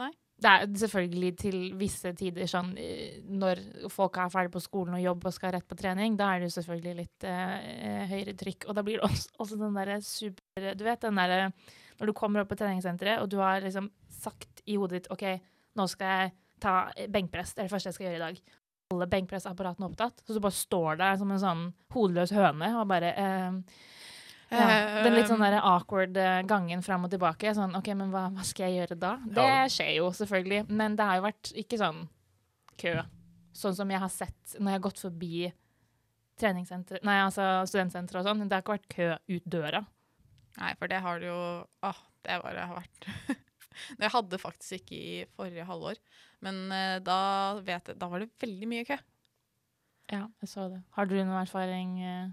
Nei? 0.00 0.10
Det 0.34 0.50
er 0.50 0.64
selvfølgelig 0.80 1.30
til 1.38 1.58
visse 1.78 2.10
tider 2.18 2.48
sånn 2.50 2.72
eh, 2.80 3.20
når 3.30 3.60
folk 3.92 4.18
er 4.18 4.32
ferdig 4.32 4.50
på 4.56 4.62
skolen 4.64 4.96
og 4.98 5.04
jobb 5.04 5.28
og 5.30 5.34
skal 5.36 5.54
rett 5.54 5.68
på 5.70 5.78
trening, 5.78 6.16
da 6.18 6.32
er 6.32 6.42
det 6.42 6.50
jo 6.50 6.56
selvfølgelig 6.56 6.94
litt 6.98 7.26
eh, 7.30 7.54
eh, 7.70 8.02
høyere 8.10 8.34
trykk. 8.40 8.66
Og 8.68 8.76
da 8.76 8.84
blir 8.86 8.98
det 8.98 9.06
også, 9.08 9.30
også 9.44 9.60
den 9.62 9.78
derre 9.78 10.00
super 10.04 10.74
Du 10.74 10.84
vet 10.86 11.06
den 11.06 11.22
derre 11.22 11.52
når 12.00 12.10
du 12.10 12.16
kommer 12.18 12.42
opp 12.42 12.50
på 12.50 12.58
treningssenteret 12.58 13.22
og 13.22 13.30
du 13.30 13.38
har 13.38 13.62
liksom 13.62 13.86
sagt 14.10 14.64
i 14.66 14.74
hodet 14.80 15.04
ditt 15.04 15.10
OK, 15.14 15.24
nå 15.78 15.86
skal 15.90 16.10
jeg 16.10 16.34
ta 16.64 16.74
benkpress. 17.14 17.54
Det 17.54 17.62
er 17.62 17.68
det 17.68 17.74
første 17.74 17.92
jeg 17.92 17.98
skal 17.98 18.08
gjøre 18.08 18.18
i 18.18 18.24
dag. 18.24 18.54
Alle 18.94 19.08
benkpressapparatene 19.10 19.86
er 19.86 19.92
opptatt. 19.92 20.22
Så 20.24 20.34
du 20.34 20.42
bare 20.42 20.58
står 20.58 20.98
der 21.00 21.18
som 21.20 21.30
en 21.30 21.42
sånn 21.42 21.64
hodeløs 21.94 22.34
høne 22.34 22.74
og 22.80 22.88
bare 22.90 23.14
eh, 23.20 23.60
ja, 24.50 25.02
den 25.04 25.16
litt 25.16 25.30
sånn 25.30 25.42
der 25.42 25.56
awkward 25.60 26.16
eh, 26.20 26.42
gangen 26.48 26.82
fram 26.84 27.06
og 27.06 27.12
tilbake. 27.12 27.54
Sånn, 27.56 27.74
ok, 27.78 27.90
men 27.98 28.12
hva, 28.12 28.26
hva 28.34 28.44
skal 28.46 28.68
jeg 28.68 28.82
gjøre 28.82 28.98
da? 29.00 29.16
Det 29.24 29.50
skjer 29.74 29.92
jo 29.98 30.10
selvfølgelig, 30.14 30.64
men 30.68 30.96
det 30.98 31.08
har 31.08 31.20
jo 31.20 31.26
vært 31.26 31.52
ikke 31.64 31.80
sånn 31.80 32.04
kø. 32.80 32.94
Sånn 33.54 33.76
som 33.78 33.90
jeg 33.92 34.02
har 34.02 34.12
sett 34.12 34.56
når 34.58 34.74
jeg 34.74 34.80
har 34.80 34.86
gått 34.88 35.02
forbi 35.04 35.36
treningssenter, 36.40 36.98
nei, 37.06 37.20
altså 37.22 37.44
studentsenter 37.70 38.18
og 38.18 38.26
sånn. 38.26 38.44
Det 38.48 38.56
har 38.56 38.64
ikke 38.64 38.76
vært 38.76 38.92
kø 38.94 39.08
ut 39.36 39.48
døra. 39.56 39.84
Nei, 40.58 40.74
for 40.78 40.90
det 40.90 41.00
har 41.02 41.18
det 41.18 41.30
jo 41.30 41.38
Åh, 41.86 42.00
det 42.22 42.36
bare 42.44 42.66
har 42.68 42.76
vært 42.78 43.08
Det 43.98 44.10
hadde 44.14 44.38
faktisk 44.38 44.76
ikke 44.76 44.94
i 44.98 45.14
forrige 45.34 45.66
halvår, 45.66 45.98
men 46.46 46.60
eh, 46.70 47.00
da, 47.02 47.18
vet 47.58 47.90
jeg, 47.90 47.98
da 47.98 48.06
var 48.10 48.22
det 48.22 48.30
veldig 48.38 48.68
mye 48.70 48.86
kø. 48.86 48.98
Ja, 50.12 50.28
jeg 50.44 50.50
så 50.52 50.68
det. 50.70 50.78
Har 50.94 51.08
du 51.10 51.16
noen 51.16 51.40
erfaring 51.40 51.96
eh, 51.98 52.28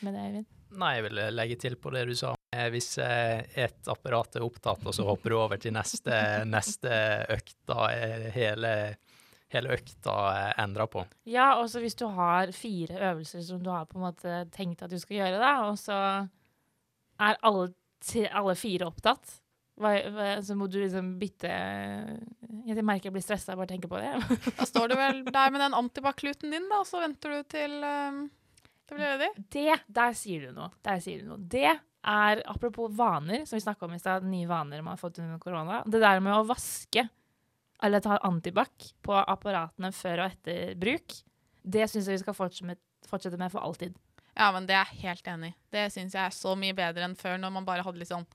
med 0.00 0.16
det, 0.16 0.22
Eivind? 0.22 0.53
Nei, 0.80 0.94
jeg 0.98 1.06
vil 1.08 1.20
legge 1.34 1.56
til 1.60 1.76
på 1.80 1.92
det 1.94 2.04
du 2.08 2.14
sa. 2.18 2.34
Eh, 2.54 2.68
Hvis 2.74 2.96
eh, 3.02 3.44
et 3.64 3.90
apparat 3.90 4.38
er 4.38 4.46
opptatt, 4.46 4.84
og 4.86 4.94
så 4.96 5.06
hopper 5.06 5.34
du 5.34 5.38
over 5.38 5.60
til 5.60 5.74
neste, 5.74 6.14
neste 6.56 6.92
økt, 7.34 7.56
da 7.70 7.88
er 7.92 8.28
hele, 8.34 8.72
hele 9.54 9.76
økta 9.76 10.16
eh, 10.32 10.50
endra 10.64 10.88
på. 10.90 11.04
Ja, 11.30 11.54
også 11.62 11.82
hvis 11.84 11.98
du 12.00 12.06
har 12.16 12.52
fire 12.56 12.98
øvelser 13.12 13.44
som 13.46 13.62
du 13.62 13.70
har 13.72 13.88
på 13.90 13.98
en 14.00 14.06
måte 14.08 14.42
tenkt 14.54 14.84
at 14.84 14.92
du 14.92 14.98
skal 15.02 15.22
gjøre, 15.22 15.40
da, 15.42 15.54
og 15.68 15.78
så 15.80 15.98
er 17.22 17.40
alle, 17.46 17.70
alle 18.30 18.58
fire 18.58 18.90
opptatt. 18.90 19.40
Så 19.74 20.54
må 20.54 20.68
du 20.70 20.76
liksom 20.78 21.16
bytte 21.18 21.48
Jeg 21.50 22.82
merker 22.86 23.08
jeg 23.08 23.14
blir 23.16 23.24
stressa 23.24 23.56
bare 23.58 23.66
tenker 23.72 23.90
å 23.90 23.98
tenke 23.98 24.28
på 24.30 24.38
det. 24.38 24.52
Da 24.60 24.66
står 24.68 24.92
du 24.92 24.94
vel 25.00 25.24
der 25.26 25.50
med 25.50 25.64
den 25.64 25.74
antibac-kluten 25.74 26.54
din, 26.54 26.68
da, 26.70 26.78
og 26.84 26.86
så 26.86 27.00
venter 27.02 27.34
du 27.34 27.48
til 27.50 27.74
eh, 27.82 28.20
det 28.88 28.96
blir 28.98 29.12
ledig. 29.14 29.30
Det, 29.54 29.80
der 29.96 30.16
sier 30.18 30.46
du 30.46 30.54
noe. 30.56 30.70
Der 30.84 31.02
sier 31.02 31.22
du 31.22 31.28
noe. 31.30 31.40
Det 31.40 31.66
er, 31.70 32.42
apropos 32.50 32.92
vaner, 32.92 33.46
som 33.48 33.56
vi 33.56 33.64
snakka 33.64 33.86
om 33.86 33.94
i 33.96 34.00
stad, 34.00 34.26
nye 34.28 34.48
vaner 34.50 34.82
man 34.84 34.94
har 34.94 35.00
fått 35.00 35.22
under 35.22 35.40
korona. 35.42 35.82
Det 35.88 36.02
der 36.02 36.20
med 36.24 36.36
å 36.36 36.44
vaske 36.48 37.06
eller 37.84 38.00
ta 38.04 38.18
antibac 38.24 38.92
på 39.04 39.16
apparatene 39.18 39.90
før 39.92 40.24
og 40.24 40.32
etter 40.32 40.76
bruk, 40.80 41.16
det 41.64 41.88
syns 41.90 42.08
jeg 42.08 42.18
vi 42.18 42.22
skal 42.22 42.36
fortsette 42.36 43.40
med 43.40 43.52
for 43.52 43.64
alltid. 43.64 43.96
Ja, 44.34 44.50
men 44.54 44.66
det 44.68 44.76
er 44.76 44.88
jeg 44.90 45.04
helt 45.04 45.28
enig 45.30 45.52
i. 45.52 45.56
Det 45.74 45.84
syns 45.94 46.16
jeg 46.16 46.24
er 46.24 46.34
så 46.34 46.54
mye 46.58 46.76
bedre 46.76 47.06
enn 47.06 47.16
før, 47.18 47.36
når 47.40 47.54
man 47.54 47.66
bare 47.66 47.84
hadde 47.86 48.00
litt 48.00 48.10
sånn 48.10 48.26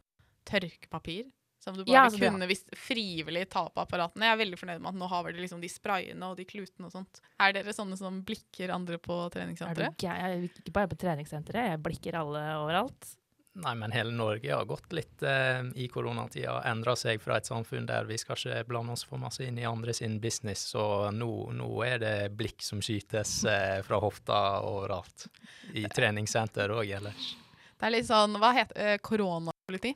tørkepapir. 0.50 1.28
Som 1.60 1.76
du 1.76 1.84
bare 1.84 1.92
Ja, 1.94 2.04
altså, 2.08 2.22
kunne 2.24 2.48
visst 2.48 2.70
frivillig 2.80 3.44
ta 3.52 3.66
på 3.68 3.84
apparatene. 3.84 4.30
Jeg 4.30 4.38
er 4.38 4.42
veldig 4.46 4.60
fornøyd 4.62 4.84
med 4.84 4.94
at 4.94 5.00
nå 5.02 5.10
har 5.12 5.26
vi 5.26 5.34
liksom 5.36 5.60
de 5.60 5.70
sprayene 5.72 6.32
og 6.32 6.38
de 6.40 6.46
klutene 6.48 6.88
og 6.88 6.94
sånt. 6.94 7.20
Er 7.44 7.56
dere 7.58 7.76
sånne 7.76 8.00
som 8.00 8.22
blikker 8.24 8.72
andre 8.72 9.00
på 9.04 9.18
Er 9.26 9.28
du 9.28 9.36
treningssenteret? 9.36 10.06
Jeg 10.06 10.28
er 10.30 10.46
ikke 10.48 10.76
bare 10.78 10.92
på 10.92 11.00
treningssenteret, 11.04 11.74
jeg 11.74 11.82
blikker 11.84 12.20
alle 12.22 12.46
overalt. 12.62 13.16
Nei, 13.60 13.74
men 13.76 13.92
hele 13.92 14.12
Norge 14.16 14.54
har 14.56 14.66
gått 14.66 14.94
litt 14.96 15.24
eh, 15.26 15.66
i 15.76 15.88
koronatida, 15.92 16.62
endra 16.70 16.94
seg 16.96 17.20
fra 17.20 17.40
et 17.40 17.50
samfunn 17.50 17.88
der 17.90 18.06
vi 18.08 18.16
skal 18.22 18.38
ikke 18.38 18.64
blande 18.70 18.94
oss 18.96 19.04
for 19.10 19.20
masse 19.20 19.44
inn 19.44 19.58
i 19.60 19.66
andre 19.68 19.94
sin 19.98 20.20
business, 20.22 20.68
så 20.72 21.10
nå, 21.12 21.32
nå 21.58 21.70
er 21.84 22.00
det 22.00 22.16
blikk 22.40 22.64
som 22.64 22.80
skytes 22.86 23.42
eh, 23.50 23.82
fra 23.84 24.00
hofta 24.00 24.62
overalt. 24.64 25.28
I 25.74 25.88
treningssenter 25.92 26.72
òg 26.78 26.94
ellers. 27.02 27.34
Det 27.80 27.88
er 27.88 27.96
litt 27.98 28.08
sånn, 28.08 28.38
hva 28.40 28.54
heter 28.56 28.94
eh, 28.94 28.98
Koronapoliti? 29.04 29.96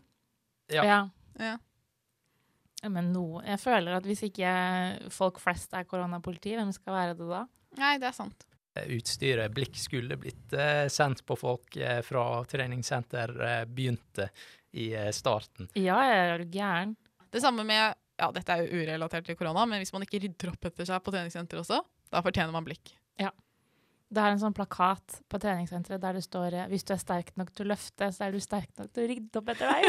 Ja. 0.73 0.83
Ja. 0.83 1.01
Ja. 1.39 1.57
Ja, 2.83 2.89
Men 2.91 3.13
nå, 3.15 3.41
jeg 3.47 3.61
føler 3.63 3.95
at 3.95 4.07
hvis 4.07 4.25
ikke 4.27 4.49
folk 5.13 5.39
flest 5.39 5.71
er 5.77 5.85
koronapoliti, 5.87 6.51
hvem 6.57 6.73
skal 6.75 6.97
være 6.97 7.13
det 7.19 7.29
da? 7.29 7.45
Nei, 7.79 7.93
det 8.01 8.09
er 8.09 8.17
sant. 8.17 8.43
Utstyret 8.73 9.53
blikk 9.53 9.77
skulle 9.77 10.17
blitt 10.19 10.53
eh, 10.57 10.87
sendt 10.91 11.21
på 11.29 11.37
folk 11.37 11.77
eh, 11.77 12.01
fra 12.05 12.25
treningssenter 12.49 13.33
eh, 13.45 13.61
begynte 13.69 14.27
i 14.73 14.89
eh, 14.97 15.11
starten. 15.13 15.69
Ja, 15.77 15.99
jeg 16.09 16.23
er 16.33 16.41
du 16.43 16.49
gæren? 16.57 16.95
Det 17.33 17.41
samme 17.41 17.65
med 17.67 17.93
Ja, 18.19 18.27
dette 18.33 18.53
er 18.53 18.65
jo 18.65 18.81
urelatert 18.81 19.25
til 19.25 19.37
korona, 19.37 19.63
men 19.69 19.81
hvis 19.81 19.93
man 19.93 20.03
ikke 20.05 20.19
rydder 20.21 20.51
opp 20.51 20.67
etter 20.69 20.85
seg 20.89 21.01
på 21.05 21.13
treningssenter 21.13 21.61
også, 21.63 21.79
da 22.13 22.21
fortjener 22.25 22.53
man 22.53 22.65
blikk. 22.67 22.91
Det 24.13 24.21
er 24.21 24.35
en 24.35 24.41
sånn 24.41 24.53
plakat 24.53 25.19
på 25.31 25.39
treningssenteret 25.41 26.01
der 26.03 26.17
det 26.19 26.23
står 26.25 26.53
eh, 26.53 26.67
'Hvis 26.69 26.85
du 26.85 26.93
er 26.93 27.01
sterk 27.01 27.31
nok 27.39 27.49
til 27.53 27.65
å 27.65 27.71
løfte, 27.73 28.11
så 28.13 28.27
er 28.27 28.35
du 28.35 28.39
sterk 28.43 28.69
nok 28.77 28.91
til 28.93 29.05
å 29.05 29.09
rydde 29.09 29.41
opp 29.41 29.49
etter 29.53 29.71
deg'. 29.73 29.87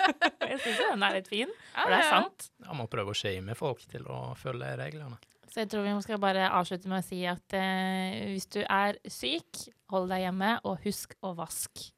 jeg 0.52 0.60
syns 0.62 0.82
den 0.82 1.06
er 1.06 1.16
litt 1.18 1.30
fin, 1.32 1.54
for 1.74 1.94
det 1.94 1.98
er 1.98 2.10
sant. 2.10 2.48
Ja, 2.62 2.76
må 2.78 2.86
prøve 2.92 3.14
å 3.14 3.18
shame 3.18 3.56
folk 3.58 3.82
til 3.90 4.06
å 4.06 4.20
følge 4.38 4.70
reglene. 4.78 5.18
Så 5.50 5.62
jeg 5.62 5.70
tror 5.70 5.86
vi 5.86 5.94
skal 6.02 6.22
bare 6.22 6.48
avslutte 6.50 6.90
med 6.90 7.02
å 7.02 7.06
si 7.06 7.20
at 7.30 7.54
eh, 7.58 8.30
hvis 8.32 8.48
du 8.54 8.60
er 8.62 8.98
syk, 9.10 9.66
hold 9.90 10.10
deg 10.10 10.26
hjemme, 10.26 10.56
og 10.66 10.82
husk 10.86 11.14
å 11.22 11.34
vaske. 11.38 11.90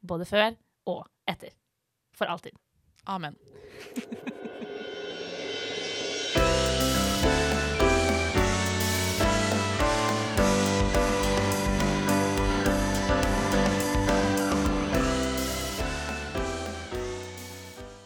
Både 0.00 0.28
før 0.28 0.56
og 0.92 1.06
etter. 1.28 1.52
For 2.16 2.28
alltid. 2.28 2.56
Amen. 3.08 3.36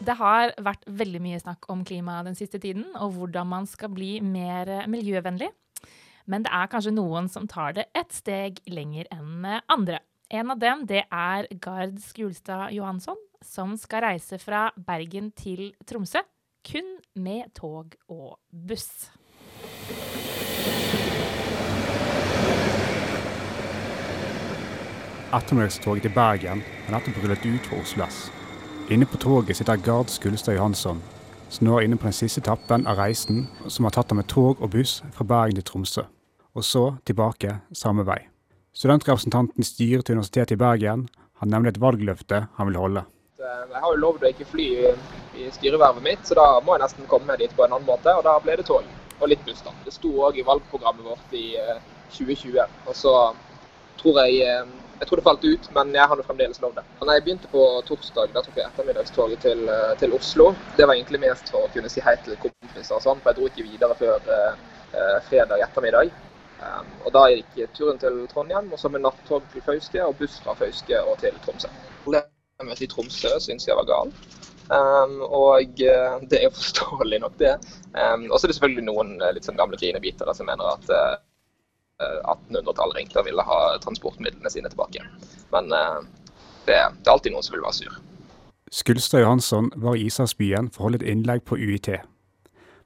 Det 0.07 0.15
har 0.15 0.53
vært 0.63 0.85
veldig 0.87 1.19
mye 1.19 1.39
snakk 1.41 1.65
om 1.73 1.81
klima 1.83 2.21
den 2.23 2.35
siste 2.37 2.61
tiden, 2.63 2.85
og 2.95 3.17
hvordan 3.17 3.49
man 3.51 3.65
skal 3.67 3.91
bli 3.91 4.21
mer 4.23 4.87
miljøvennlig. 4.87 5.49
Men 6.31 6.45
det 6.45 6.51
er 6.55 6.69
kanskje 6.71 6.93
noen 6.95 7.27
som 7.31 7.47
tar 7.47 7.75
det 7.75 7.89
et 7.95 8.15
steg 8.15 8.61
lenger 8.71 9.09
enn 9.11 9.43
andre. 9.67 9.99
En 10.31 10.51
av 10.51 10.59
dem 10.63 10.85
det 10.87 11.03
er 11.11 11.47
Gard 11.63 11.99
Skulstad 12.03 12.71
Johansson, 12.75 13.19
som 13.43 13.75
skal 13.79 14.05
reise 14.07 14.39
fra 14.39 14.69
Bergen 14.79 15.33
til 15.35 15.73
Tromsø. 15.87 16.23
Kun 16.67 16.97
med 17.19 17.51
tog 17.55 17.95
og 18.07 18.39
buss. 18.51 19.09
Ettermiddagstoget 25.35 26.07
til 26.07 26.15
Bergen 26.15 26.63
har 26.87 26.95
nettopp 26.95 27.23
rullet 27.23 27.43
ut 27.43 27.67
fra 27.67 27.83
Oslo 27.83 28.07
S. 28.07 28.27
Inne 28.89 29.05
på 29.05 29.17
toget 29.17 29.57
sitter 29.57 29.75
Gard 29.75 30.07
Skulstad 30.07 30.55
Johansson, 30.55 31.01
som 31.49 31.67
nå 31.67 31.73
er 31.75 31.83
inne 31.83 31.97
på 31.99 32.07
den 32.07 32.15
siste 32.15 32.39
etappen 32.39 32.85
av 32.87 32.95
reisen, 33.01 33.41
som 33.67 33.83
har 33.83 33.91
tatt 33.91 34.13
ham 34.13 34.21
med 34.21 34.29
tog 34.31 34.61
og 34.63 34.71
buss 34.71 35.01
fra 35.11 35.25
Bergen 35.27 35.59
til 35.59 35.65
Tromsø, 35.67 36.05
og 36.55 36.63
så 36.63 36.83
tilbake 37.03 37.57
samme 37.75 38.05
vei. 38.07 38.21
Studentrepresentanten 38.71 39.59
i 39.59 39.67
styret 39.67 40.07
til 40.07 40.15
Universitetet 40.15 40.55
i 40.55 40.59
Bergen 40.61 41.03
har 41.41 41.51
nemlig 41.51 41.73
et 41.73 41.81
valgløfte 41.83 42.45
han 42.55 42.71
vil 42.71 42.79
holde. 42.79 43.03
Eh, 43.43 43.59
jeg 43.73 43.83
har 43.83 43.91
jo 43.91 44.01
lovd 44.05 44.23
å 44.23 44.31
ikke 44.31 44.49
fly 44.53 44.69
i 45.35 45.51
styrevervet 45.51 46.07
mitt, 46.07 46.23
så 46.23 46.39
da 46.39 46.47
må 46.63 46.77
jeg 46.77 46.85
nesten 46.85 47.11
komme 47.11 47.35
dit 47.43 47.59
på 47.59 47.67
en 47.67 47.75
annen 47.75 47.91
måte. 47.91 48.15
Og 48.15 48.23
da 48.23 48.39
ble 48.39 48.55
det 48.55 48.69
tog. 48.71 48.87
Og 49.19 49.27
litt 49.27 49.43
buss, 49.43 49.65
da. 49.67 49.75
Det 49.83 49.97
sto 49.97 50.13
òg 50.29 50.39
i 50.39 50.47
valgprogrammet 50.47 51.03
vårt 51.11 51.35
i 51.35 51.57
2020. 52.15 52.55
Eh, 52.63 52.79
og 52.87 52.95
så 52.95 53.17
tror 53.99 54.23
jeg 54.23 54.47
eh, 54.47 54.75
jeg 54.99 55.07
tror 55.07 55.19
det 55.19 55.25
falt 55.25 55.45
ut, 55.45 55.67
men 55.75 55.91
jeg 55.93 56.09
har 56.09 56.21
fremdeles 56.25 56.61
lov 56.61 56.73
det. 56.75 56.83
Når 56.99 57.13
jeg 57.13 57.23
begynte 57.25 57.49
på 57.51 57.65
torsdag, 57.87 58.31
da 58.33 58.41
tok 58.45 58.57
jeg 58.57 58.65
ettermiddagstoget 58.65 59.43
til, 59.45 59.67
eh, 59.69 59.93
til, 59.99 60.13
Oslo. 60.17 60.47
Det 60.77 60.87
var 60.87 60.95
egentlig 60.95 61.21
mest 61.21 61.51
for 61.53 61.67
å 61.67 61.73
kunne 61.73 61.91
si 61.93 62.01
hei 62.01 62.15
til 62.25 62.37
kompiser 62.41 62.95
og 62.97 63.03
sånn, 63.05 63.21
for 63.21 63.29
jeg 63.29 63.37
dro 63.37 63.51
ikke 63.51 63.67
videre 63.67 63.97
før 63.99 64.31
eh, 64.37 65.19
fredag 65.29 65.61
ettermiddag. 65.67 66.09
Um, 66.57 66.87
og 67.05 67.13
Da 67.13 67.27
gikk 67.29 67.75
turen 67.77 67.99
til 68.01 68.23
Trondheim, 68.31 68.71
og 68.73 68.79
så 68.81 68.89
med 68.89 69.03
nattog 69.05 69.43
til 69.53 69.61
Fauske 69.61 70.01
og 70.01 70.15
buss 70.17 70.39
fra 70.41 70.55
Fauske 70.57 70.97
og 71.03 71.19
til 71.21 71.37
Tromsø. 71.45 71.69
Problemet 72.01 72.81
i 72.81 72.89
Tromsø 72.89 73.35
syns 73.43 73.67
jeg 73.67 73.77
var 73.77 73.85
gal. 73.85 74.13
Um, 74.67 75.21
og 75.21 75.77
uh, 75.85 76.17
det 76.25 76.39
er 76.39 76.47
jo 76.47 76.55
forståelig 76.57 77.21
nok, 77.21 77.37
det. 77.37 77.53
Um, 77.93 78.25
og 78.31 78.39
så 78.39 78.47
er 78.47 78.49
det 78.49 78.57
selvfølgelig 78.57 78.87
noen 78.89 79.13
litt 79.37 79.45
sånn 79.45 79.59
gamle 79.59 79.77
grinebitere 79.77 80.33
som 80.33 80.49
mener 80.49 80.73
at 80.73 80.89
uh, 80.89 81.13
1800-tallet 81.99 83.09
eh, 83.09 83.19
og 83.19 83.25
ville 83.25 83.45
ha 83.47 83.59
transportmidlene 83.83 84.51
sine 84.53 84.69
tilbake. 84.69 85.03
Men 85.53 85.71
eh, 85.73 86.03
det, 86.67 86.75
det, 86.75 87.07
er 87.07 87.15
alltid 87.15 87.33
noen 87.33 87.45
som 87.45 87.57
vil 87.57 87.65
være 87.65 87.79
sur. 87.79 87.97
Skulstad 88.71 89.23
Johansson 89.23 89.71
var 89.79 89.95
i 89.95 90.05
Isaksbyen 90.09 90.69
for 90.73 90.83
å 90.83 90.89
holde 90.89 91.01
et 91.01 91.09
innlegg 91.13 91.45
på 91.47 91.57
UiT. 91.57 91.89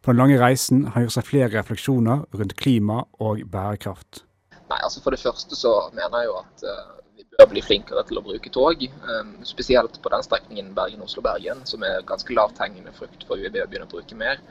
På 0.02 0.14
den 0.14 0.22
lange 0.22 0.38
reisen 0.42 0.86
har 0.86 0.96
han 0.96 1.08
gjort 1.08 1.18
seg 1.18 1.28
flere 1.28 1.52
refleksjoner 1.54 2.26
rundt 2.38 2.58
klima 2.58 3.04
og 3.22 3.44
bærekraft. 3.54 4.24
Nei, 4.72 4.80
altså 4.80 5.02
For 5.04 5.14
det 5.14 5.22
første 5.22 5.58
så 5.58 5.74
mener 5.94 6.22
jeg 6.22 6.30
jo 6.30 6.38
at 6.40 6.64
uh, 6.64 6.94
vi 7.18 7.26
bør 7.34 7.50
bli 7.52 7.64
flinkere 7.66 8.06
til 8.08 8.22
å 8.22 8.24
bruke 8.26 8.54
tog. 8.54 8.82
Spesielt 9.46 10.00
på 10.02 10.14
den 10.14 10.24
strekningen 10.26 10.72
Bergen-Oslo-Bergen, 10.78 11.66
som 11.70 11.84
er 11.86 12.06
ganske 12.08 12.34
lavthengende 12.34 12.94
frukt 12.96 13.26
for 13.28 13.42
UiB 13.42 13.60
å 13.62 13.68
begynne 13.68 13.90
å 13.90 13.92
bruke 13.92 14.18
mer. 14.18 14.42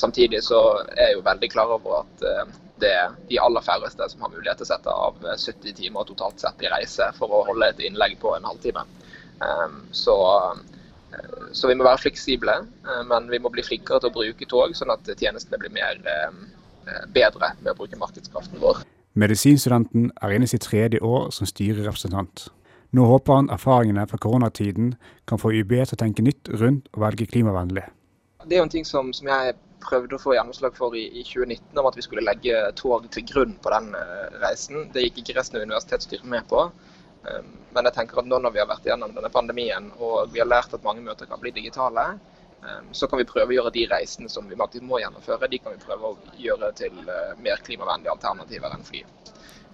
Samtidig 0.00 0.40
så 0.42 0.58
er 0.96 1.10
jeg 1.10 1.18
jo 1.18 1.26
veldig 1.28 1.50
klar 1.52 1.74
over 1.76 2.00
at 2.00 2.24
det 2.80 2.90
er 2.90 3.14
de 3.28 3.38
aller 3.40 3.64
færreste 3.64 4.08
som 4.12 4.24
har 4.24 4.32
mulighet 4.32 4.60
til 4.60 4.66
å 4.66 4.70
sette 4.72 4.94
av 5.06 5.18
70 5.22 5.70
eh, 5.70 5.76
timer 5.76 6.08
totalt 6.08 6.42
sett 6.42 6.64
i 6.64 6.70
reise 6.72 7.10
for 7.18 7.32
å 7.32 7.44
holde 7.48 7.70
et 7.72 7.82
innlegg 7.86 8.18
på 8.22 8.34
en 8.36 8.46
halvtime. 8.48 8.84
Ehm, 9.46 9.80
så, 9.96 10.16
eh, 11.12 11.50
så 11.56 11.70
vi 11.70 11.76
må 11.78 11.86
være 11.86 12.02
fleksible, 12.04 12.56
eh, 12.64 13.02
men 13.10 13.28
vi 13.32 13.40
må 13.42 13.52
bli 13.52 13.64
flinkere 13.66 14.00
til 14.00 14.12
å 14.12 14.16
bruke 14.18 14.48
tog, 14.48 14.76
sånn 14.76 14.94
at 14.94 15.12
tjenestene 15.16 15.60
blir 15.60 15.74
mer, 15.76 16.00
bedre 17.14 17.52
med 17.60 17.68
å 17.70 17.76
bruke 17.76 17.98
markedskraften 18.00 18.58
vår. 18.58 18.80
Medisinstudenten 19.20 20.08
er 20.22 20.32
inne 20.34 20.48
i 20.48 20.50
sitt 20.50 20.64
tredje 20.64 20.98
år 21.06 21.28
som 21.34 21.46
styrerepresentant. 21.46 22.48
Nå 22.96 23.04
håper 23.06 23.36
han 23.36 23.50
erfaringene 23.54 24.06
fra 24.10 24.18
koronatiden 24.18 24.94
kan 25.30 25.38
få 25.38 25.52
UB 25.54 25.76
til 25.76 25.94
å 25.94 26.00
tenke 26.00 26.24
nytt 26.26 26.50
rundt 26.58 26.88
å 26.96 27.04
velge 27.04 27.28
klimavennlig. 27.30 27.84
Det 28.48 28.56
er 28.56 28.62
jo 28.62 28.66
en 28.66 28.72
ting 28.72 28.88
som, 28.88 29.12
som 29.14 29.28
jeg 29.30 29.54
prøvde 29.82 30.16
å 30.16 30.22
få 30.22 30.34
gjennomslag 30.36 30.76
for 30.76 30.96
i, 30.98 31.06
i, 31.20 31.24
2019, 31.26 31.78
om 31.78 31.88
at 31.88 31.98
vi 31.98 32.04
skulle 32.04 32.24
legge 32.24 32.62
tog 32.78 33.06
til 33.14 33.26
grunn 33.28 33.54
på 33.62 33.72
den 33.74 33.92
uh, 33.96 34.26
reisen. 34.42 34.88
Det 34.94 35.04
gikk 35.06 35.22
ikke 35.22 35.36
resten 35.38 35.58
av 35.58 35.66
universitetsstyret 35.66 36.26
med 36.28 36.46
på. 36.50 36.66
Um, 37.22 37.48
men 37.74 37.88
jeg 37.88 37.96
tenker 37.98 38.20
at 38.20 38.28
nå 38.28 38.38
når 38.40 38.54
vi 38.54 38.62
har 38.62 38.68
vært 38.70 38.86
gjennom 38.88 39.12
denne 39.12 39.28
pandemien 39.32 39.90
og 40.00 40.30
vi 40.32 40.40
har 40.40 40.48
lært 40.48 40.72
at 40.72 40.84
mange 40.86 41.04
møter 41.04 41.28
kan 41.28 41.40
bli 41.42 41.52
digitale, 41.56 42.06
um, 42.62 42.92
så 42.96 43.08
kan 43.10 43.20
vi 43.20 43.28
prøve 43.28 43.52
å 43.52 43.58
gjøre 43.58 43.74
de 43.76 43.86
reisene 43.90 44.32
som 44.32 44.48
vi 44.48 44.58
faktisk 44.58 44.86
må 44.88 45.02
gjennomføre, 45.02 45.50
de 45.52 45.60
kan 45.60 45.76
vi 45.76 45.84
prøve 45.84 46.12
å 46.12 46.36
gjøre 46.40 46.72
til 46.80 46.96
uh, 47.08 47.34
mer 47.42 47.60
klimavennlige 47.66 48.14
alternativer 48.14 48.76
enn 48.76 48.86
fly. 48.86 49.04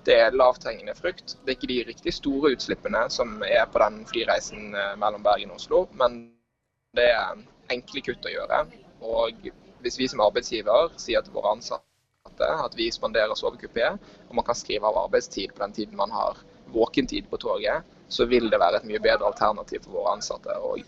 Det 0.07 0.15
er 0.23 0.35
lavthengende 0.39 0.95
frukt. 0.95 1.35
Det 1.43 1.51
er 1.51 1.57
ikke 1.57 1.71
de 1.73 1.83
riktig 1.89 2.13
store 2.15 2.53
utslippene 2.55 3.09
som 3.11 3.41
er 3.43 3.67
på 3.71 3.83
den 3.83 4.03
flyreisen 4.07 4.75
uh, 4.75 4.95
mellom 4.99 5.23
Bergen 5.27 5.55
og 5.55 5.61
Oslo, 5.61 5.85
men 5.99 6.25
det 6.97 7.11
er 7.13 7.47
enkle 7.75 8.03
kutt 8.07 8.27
å 8.27 8.33
gjøre. 8.33 8.61
Og 9.07 9.49
hvis 9.87 9.99
vi 10.01 10.09
som 10.11 10.23
arbeidsgiver 10.25 10.93
sier 11.01 11.23
til 11.23 11.35
våre 11.37 11.55
ansatte 11.57 11.87
at 12.37 12.75
vi 12.77 12.91
spanderer 12.93 13.39
sovekupé, 13.39 13.95
og 14.29 14.35
man 14.35 14.45
kan 14.45 14.59
skrive 14.59 14.85
av 14.89 14.99
arbeidstid 15.07 15.55
på 15.55 15.63
den 15.63 15.73
tiden 15.73 15.97
man 15.97 16.11
har 16.11 16.43
våkentid 16.75 17.31
på 17.31 17.39
toget, 17.41 17.87
så 18.09 18.27
vil 18.27 18.51
det 18.51 18.59
være 18.61 18.83
et 18.83 18.89
mye 18.89 19.01
bedre 19.01 19.31
alternativ 19.31 19.87
for 19.87 20.01
våre 20.01 20.17
ansatte. 20.19 20.53
og 20.59 20.83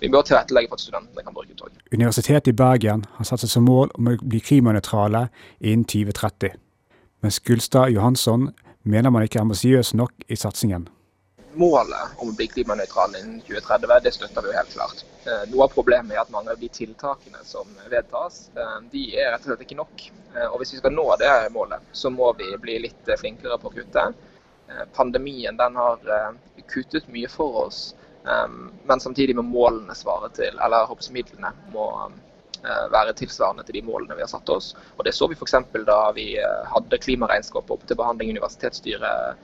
vi 0.00 0.08
bør 0.08 0.22
tilrettelegge 0.22 0.68
for 0.68 0.74
at 0.74 0.80
studentene 0.80 1.22
kan 1.22 1.34
bruke 1.34 1.54
tog. 1.54 1.70
Universitetet 1.92 2.48
i 2.48 2.52
Bergen 2.52 3.04
har 3.16 3.24
satt 3.24 3.40
seg 3.40 3.50
som 3.50 3.64
mål 3.64 3.92
om 3.94 4.10
å 4.10 4.16
bli 4.20 4.40
klimanøytrale 4.40 5.28
innen 5.60 5.84
2030. 5.84 6.58
Men 7.22 7.30
Skulstad 7.30 7.94
Johansson 7.94 8.50
mener 8.82 9.10
man 9.10 9.22
ikke 9.22 9.38
er 9.38 9.46
ambisiøs 9.46 9.94
nok 9.94 10.12
i 10.28 10.36
satsingen 10.36 10.88
målet 11.54 12.18
om 12.18 12.30
å 12.30 12.36
bli 12.36 12.46
klimanøytral 12.48 13.16
innen 13.18 13.40
2030, 13.46 14.00
det 14.04 14.12
støtter 14.14 14.44
vi 14.44 14.50
jo 14.50 14.56
helt 14.58 14.72
klart. 14.74 15.04
Eh, 15.24 15.44
noe 15.50 15.64
av 15.64 15.72
problemet 15.72 16.12
er 16.12 16.20
at 16.20 16.32
mange 16.32 16.52
av 16.52 16.60
de 16.60 16.68
tiltakene 16.68 17.40
som 17.48 17.70
vedtas, 17.90 18.50
eh, 18.56 18.76
de 18.92 19.04
er 19.16 19.32
rett 19.32 19.46
og 19.46 19.52
slett 19.52 19.64
ikke 19.64 19.78
nok. 19.78 20.06
Eh, 20.34 20.46
og 20.46 20.58
Hvis 20.60 20.74
vi 20.74 20.80
skal 20.82 20.92
nå 20.92 21.06
det 21.20 21.32
målet, 21.52 21.80
så 21.92 22.10
må 22.10 22.32
vi 22.38 22.50
bli 22.60 22.78
litt 22.86 23.12
flinkere 23.20 23.58
på 23.58 23.70
å 23.70 23.74
kutte. 23.74 24.12
Pandemien 24.96 25.56
den 25.56 25.74
har 25.76 25.98
kuttet 26.66 27.08
mye 27.12 27.28
for 27.28 27.66
oss, 27.66 27.94
men 28.24 29.00
samtidig 29.00 29.36
må 29.36 29.42
målene 29.44 29.92
svare 29.94 30.30
til, 30.32 30.56
eller 30.56 30.88
midlene 31.12 31.50
må 31.68 31.84
være 32.90 33.12
tilsvarende 33.12 33.62
til 33.64 33.76
de 33.76 33.82
målene 33.84 34.16
vi 34.16 34.24
har 34.24 34.32
satt 34.32 34.48
oss. 34.48 34.74
Og 34.96 35.04
Det 35.04 35.12
så 35.12 35.28
vi 35.28 35.36
f.eks. 35.36 35.52
da 35.84 36.12
vi 36.16 36.38
hadde 36.40 36.98
klimaregnskapet 36.98 37.70
opp 37.76 37.84
til 37.86 37.96
behandling 38.00 38.30
i 38.30 38.38
universitetsstyret 38.38 39.36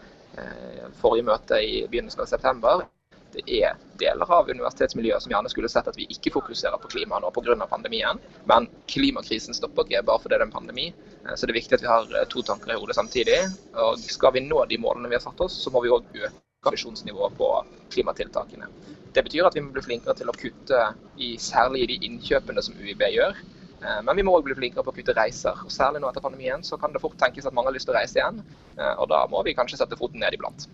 forrige 1.00 1.26
møte 1.28 1.60
i 1.62 1.84
begynnelsen 1.90 2.24
av 2.24 2.30
september. 2.30 2.86
Det 3.32 3.44
er 3.60 3.76
deler 4.00 4.32
av 4.34 4.48
universitetsmiljøet 4.50 5.22
som 5.22 5.32
gjerne 5.32 5.50
skulle 5.52 5.70
sett 5.70 5.88
at 5.90 5.98
vi 5.98 6.08
ikke 6.10 6.32
fokuserer 6.34 6.80
på 6.82 6.90
klima 6.90 7.20
nå 7.22 7.30
pga. 7.30 7.54
pandemien. 7.70 8.18
Men 8.50 8.66
klimakrisen 8.90 9.54
stopper 9.54 9.86
ikke 9.86 10.02
bare 10.06 10.22
fordi 10.22 10.34
det 10.34 10.40
er 10.40 10.46
en 10.48 10.54
pandemi. 10.58 10.86
Eh, 11.26 11.34
så 11.34 11.46
det 11.46 11.54
er 11.54 11.60
viktig 11.60 11.78
at 11.78 11.84
vi 11.84 11.92
har 11.92 12.14
eh, 12.16 12.26
to 12.28 12.42
tanker 12.42 12.72
i 12.72 12.78
hodet 12.78 12.96
samtidig. 12.96 13.40
Og 13.74 13.98
skal 13.98 14.34
vi 14.34 14.46
nå 14.46 14.64
de 14.66 14.78
målene 14.78 15.08
vi 15.08 15.18
har 15.18 15.24
satt 15.24 15.40
oss, 15.40 15.60
så 15.62 15.70
må 15.70 15.84
vi 15.84 15.92
òg 15.94 16.08
øke 16.16 16.34
ambisjonsnivået 16.66 17.36
på 17.38 17.52
klimatiltakene. 17.94 18.66
Det 19.14 19.24
betyr 19.26 19.46
at 19.46 19.54
vi 19.56 19.62
må 19.64 19.72
bli 19.74 19.82
flinkere 19.82 20.14
til 20.18 20.28
å 20.30 20.36
kutte 20.36 20.82
i 21.18 21.32
særlig 21.40 21.86
de 21.90 21.96
innkjøpene 22.06 22.62
som 22.62 22.76
UiB 22.78 23.06
gjør. 23.14 23.38
Eh, 23.80 24.02
men 24.04 24.16
vi 24.16 24.24
må 24.26 24.34
òg 24.36 24.44
bli 24.44 24.56
flinkere 24.56 24.84
på 24.84 24.92
å 24.92 24.96
kutte 24.96 25.16
reiser. 25.16 25.56
og 25.64 25.72
Særlig 25.72 26.02
nå 26.02 26.10
etter 26.10 26.24
pandemien 26.24 26.64
så 26.66 26.78
kan 26.80 26.92
det 26.92 27.02
fort 27.02 27.18
tenkes 27.20 27.48
at 27.48 27.56
mange 27.56 27.70
har 27.70 27.76
lyst 27.76 27.88
til 27.88 27.94
å 27.94 27.98
reise 27.98 28.20
igjen. 28.20 28.42
Eh, 28.76 28.94
og 28.96 29.08
da 29.12 29.24
må 29.30 29.42
vi 29.46 29.56
kanskje 29.56 29.80
sette 29.80 29.98
foten 30.00 30.20
ned 30.20 30.36
iblant. 30.36 30.68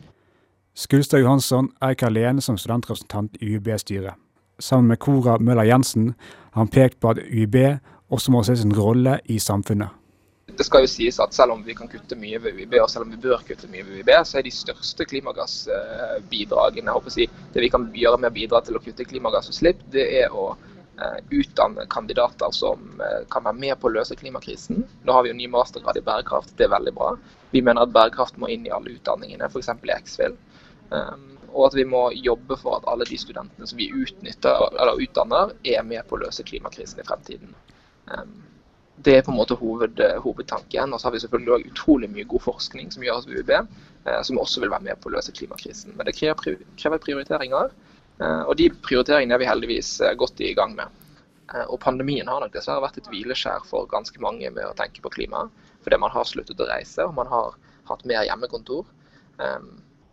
Skulstad 0.77 1.23
Johansson 1.23 1.71
er 1.81 1.95
ikke 1.95 2.11
alene 2.11 2.43
som 2.45 2.59
studentrepresentant 2.61 3.39
i 3.41 3.55
UiB-styret. 3.55 4.19
Sammen 4.61 4.91
med 4.91 5.01
Cora 5.01 5.37
Møller 5.39 5.69
Jensen 5.69 6.15
har 6.53 6.65
han 6.65 6.73
pekt 6.73 7.01
på 7.01 7.13
at 7.13 7.21
UiB 7.21 7.79
også 8.13 8.33
må 8.33 8.43
se 8.45 8.57
sin 8.57 8.75
rolle 8.77 9.19
i 9.33 9.39
samfunnet. 9.41 9.93
Det 10.57 10.65
skal 10.65 10.85
jo 10.85 10.89
sies 10.89 11.19
at 11.21 11.35
Selv 11.35 11.53
om 11.53 11.65
vi 11.67 11.75
kan 11.75 11.89
kutte 11.91 12.17
mye 12.17 12.39
ved 12.41 12.55
UiB, 12.55 12.77
og 12.81 12.89
selv 12.89 13.05
om 13.05 13.11
vi 13.11 13.19
bør 13.21 13.43
kutte 13.45 13.69
mye 13.69 13.85
ved 13.85 13.99
UiB, 13.99 14.13
så 14.25 14.39
er 14.39 14.47
de 14.47 14.53
største 14.55 15.05
klimagassbidragene 15.05 16.87
jeg 16.87 16.97
håper 16.97 17.13
å 17.13 17.17
si, 17.17 17.27
Det 17.53 17.65
vi 17.65 17.69
kan 17.73 17.91
gjøre 17.93 18.21
med 18.21 18.31
å 18.31 18.37
bidra 18.37 18.63
til 18.65 18.79
å 18.79 18.81
kutte 18.81 19.05
klimagassutslipp, 19.05 19.83
det 19.93 20.07
er 20.23 20.33
å 20.33 20.55
Eh, 20.55 20.76
utdanne 21.31 21.87
kandidater 21.91 22.51
som 22.51 23.01
eh, 23.01 23.23
kan 23.31 23.45
være 23.45 23.61
med 23.61 23.79
på 23.81 23.91
å 23.91 23.95
løse 23.99 24.17
klimakrisen. 24.17 24.85
Nå 25.05 25.13
har 25.13 25.25
vi 25.25 25.33
jo 25.33 25.39
ny 25.39 25.49
mastergrad 25.53 25.99
i 26.01 26.05
bærekraft, 26.07 26.55
det 26.57 26.67
er 26.67 26.73
veldig 26.73 26.95
bra. 26.97 27.13
Vi 27.53 27.63
mener 27.63 27.85
at 27.85 27.95
bærekraft 27.95 28.39
må 28.41 28.51
inn 28.53 28.67
i 28.67 28.73
alle 28.73 28.97
utdanningene, 28.97 29.51
f.eks. 29.51 29.73
i 29.77 29.95
X-FIL. 29.97 30.37
Um, 30.91 31.33
og 31.53 31.69
at 31.69 31.77
vi 31.79 31.87
må 31.89 32.03
jobbe 32.15 32.59
for 32.61 32.79
at 32.79 32.89
alle 32.91 33.07
de 33.09 33.19
studentene 33.19 33.69
som 33.69 33.79
vi 33.81 33.89
utnytter, 33.93 34.69
eller 34.77 35.01
utdanner, 35.03 35.55
er 35.65 35.87
med 35.87 36.05
på 36.09 36.17
å 36.17 36.25
løse 36.25 36.45
klimakrisen 36.47 37.01
i 37.01 37.07
fremtiden. 37.07 37.55
Um, 38.13 38.37
det 38.97 39.19
er 39.19 39.25
på 39.25 39.33
en 39.33 39.39
måte 39.39 39.57
hoved, 39.61 40.01
hovedtanken. 40.25 40.93
Og 40.93 41.01
så 41.01 41.09
har 41.09 41.15
vi 41.15 41.21
selvfølgelig 41.25 41.55
også 41.55 41.73
utrolig 41.73 42.09
mye 42.13 42.29
god 42.29 42.45
forskning 42.47 42.93
som 42.93 43.05
gjøres 43.05 43.29
ved 43.29 43.43
UiB, 43.43 43.53
eh, 44.09 44.23
som 44.25 44.41
også 44.41 44.63
vil 44.63 44.73
være 44.73 44.89
med 44.89 45.01
på 45.01 45.11
å 45.11 45.17
løse 45.17 45.35
klimakrisen. 45.37 45.93
Men 45.97 46.09
det 46.09 46.17
krever 46.17 47.03
prioriteringer. 47.05 47.75
Eh, 48.21 48.43
og 48.49 48.57
de 48.57 48.71
prioriteringene 48.71 49.37
er 49.37 49.43
vi 49.43 49.49
heldigvis 49.49 49.91
eh, 50.01 50.15
godt 50.19 50.41
i 50.41 50.55
gang 50.57 50.77
med. 50.77 50.93
Eh, 51.53 51.65
og 51.67 51.81
pandemien 51.83 52.29
har 52.29 52.41
nok 52.43 52.55
dessverre 52.55 52.85
vært 52.87 53.01
et 53.01 53.11
hvileskjær 53.13 53.67
for 53.69 53.89
ganske 53.91 54.21
mange 54.25 54.51
med 54.51 54.65
å 54.65 54.77
tenke 54.79 55.05
på 55.05 55.13
klima. 55.19 55.47
Fordi 55.85 56.01
man 56.01 56.15
har 56.15 56.29
sluttet 56.29 56.63
å 56.63 56.69
reise, 56.71 57.05
og 57.05 57.17
man 57.19 57.29
har 57.31 57.59
hatt 57.87 58.07
mer 58.09 58.25
hjemmekontor. 58.27 58.89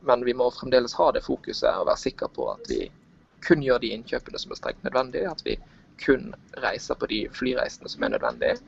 Men 0.06 0.26
vi 0.28 0.36
må 0.38 0.52
fremdeles 0.54 0.94
ha 1.00 1.08
det 1.16 1.24
fokuset 1.26 1.80
og 1.80 1.88
være 1.88 2.02
sikre 2.02 2.28
på 2.36 2.46
at 2.52 2.70
vi 2.70 2.84
kun 3.42 3.63
gjør 3.66 3.82
de 3.82 3.89
innkjøpene 3.96 4.42
som 4.44 4.54
er 4.54 4.60
strengt 4.60 4.86
nødvendige. 4.86 5.32
At 5.32 5.42
vi 5.48 5.56
kun 6.04 6.30
reiser 6.62 7.00
på 7.00 7.10
de 7.10 7.24
flyreisene 7.34 7.89
som 7.89 8.06
er 8.06 8.13
nødvendige. 8.13 8.60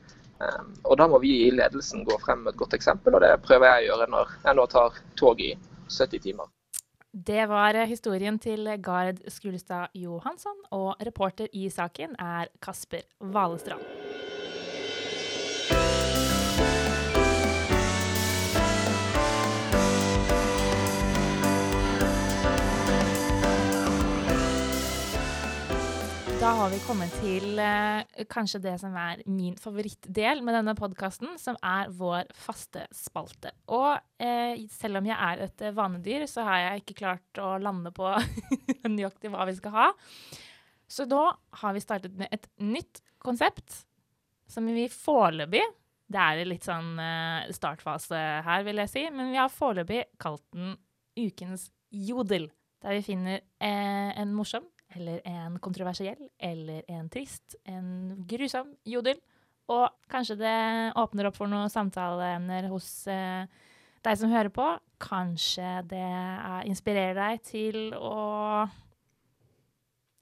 Og 0.82 0.98
da 0.98 1.06
må 1.06 1.22
vi 1.22 1.36
i 1.44 1.54
ledelsen 1.54 2.02
gå 2.08 2.18
frem 2.26 2.42
med 2.42 2.56
et 2.56 2.62
godt 2.64 2.74
eksempel, 2.74 3.14
og 3.14 3.22
det 3.22 3.36
prøver 3.46 3.70
jeg 3.70 3.86
å 3.86 3.88
gjøre 3.92 4.12
når 4.16 4.36
jeg 4.42 4.58
nå 4.58 4.68
tar 4.74 5.02
tog 5.14 5.46
i 5.46 5.52
70 5.86 6.26
timer. 6.26 6.55
Det 7.16 7.46
var 7.48 7.72
eh, 7.74 7.88
historien 7.88 8.36
til 8.38 8.68
Gard 8.84 9.22
Skulestad 9.32 9.94
Johansson, 9.96 10.58
og 10.70 11.00
reporter 11.00 11.48
i 11.56 11.70
saken 11.72 12.12
er 12.20 12.52
Kasper 12.60 13.06
Valestrand. 13.20 14.05
Da 26.46 26.52
har 26.54 26.68
vi 26.70 26.76
kommet 26.86 27.10
til 27.18 27.58
eh, 27.58 28.20
kanskje 28.30 28.60
det 28.62 28.76
som 28.78 28.92
er 28.94 29.18
min 29.26 29.56
favorittdel 29.58 30.44
med 30.46 30.54
denne 30.54 30.76
podkasten, 30.78 31.32
som 31.42 31.56
er 31.58 31.88
vår 31.90 32.28
faste 32.38 32.84
spalte. 32.94 33.50
Og 33.74 33.96
eh, 34.22 34.60
selv 34.70 35.00
om 35.00 35.08
jeg 35.08 35.16
er 35.16 35.42
et 35.48 35.64
eh, 35.66 35.74
vanedyr, 35.74 36.22
så 36.30 36.44
har 36.46 36.60
jeg 36.60 36.84
ikke 36.84 36.96
klart 37.00 37.40
å 37.42 37.48
lande 37.58 37.90
på 37.96 38.12
nøyaktig 38.94 39.32
hva 39.32 39.48
vi 39.50 39.56
skal 39.58 39.74
ha. 39.74 39.88
Så 40.86 41.08
da 41.10 41.24
har 41.64 41.74
vi 41.74 41.82
startet 41.82 42.14
med 42.14 42.30
et 42.30 42.46
nytt 42.62 43.02
konsept, 43.18 43.80
som 44.46 44.70
vi 44.70 44.86
foreløpig 44.86 45.64
Det 46.14 46.28
er 46.28 46.46
litt 46.46 46.70
sånn 46.70 46.94
eh, 47.02 47.50
startfase 47.58 48.22
her, 48.46 48.62
vil 48.70 48.84
jeg 48.84 48.94
si, 48.94 49.04
men 49.10 49.34
vi 49.34 49.42
har 49.42 49.50
foreløpig 49.50 50.04
kalt 50.22 50.46
den 50.54 50.78
Ukens 51.18 51.72
jodel. 51.90 52.52
Der 52.86 53.00
vi 53.00 53.06
finner 53.10 53.42
eh, 53.42 54.14
en 54.14 54.38
morsom 54.38 54.70
eller 54.94 55.20
en 55.26 55.58
kontroversiell, 55.62 56.28
eller 56.38 56.84
en 56.88 57.08
trist, 57.12 57.56
en 57.64 58.24
grusom 58.28 58.74
jodel. 58.86 59.18
Og 59.72 59.88
kanskje 60.12 60.38
det 60.38 60.56
åpner 60.98 61.26
opp 61.26 61.38
for 61.40 61.50
noen 61.50 61.72
samtaleemner 61.72 62.68
hos 62.70 62.88
eh, 63.10 63.48
deg 64.06 64.18
som 64.20 64.30
hører 64.30 64.52
på. 64.54 64.66
Kanskje 65.02 65.80
det 65.90 66.02
er, 66.06 66.66
inspirerer 66.70 67.18
deg 67.18 67.46
til 67.46 67.80
å 67.98 68.66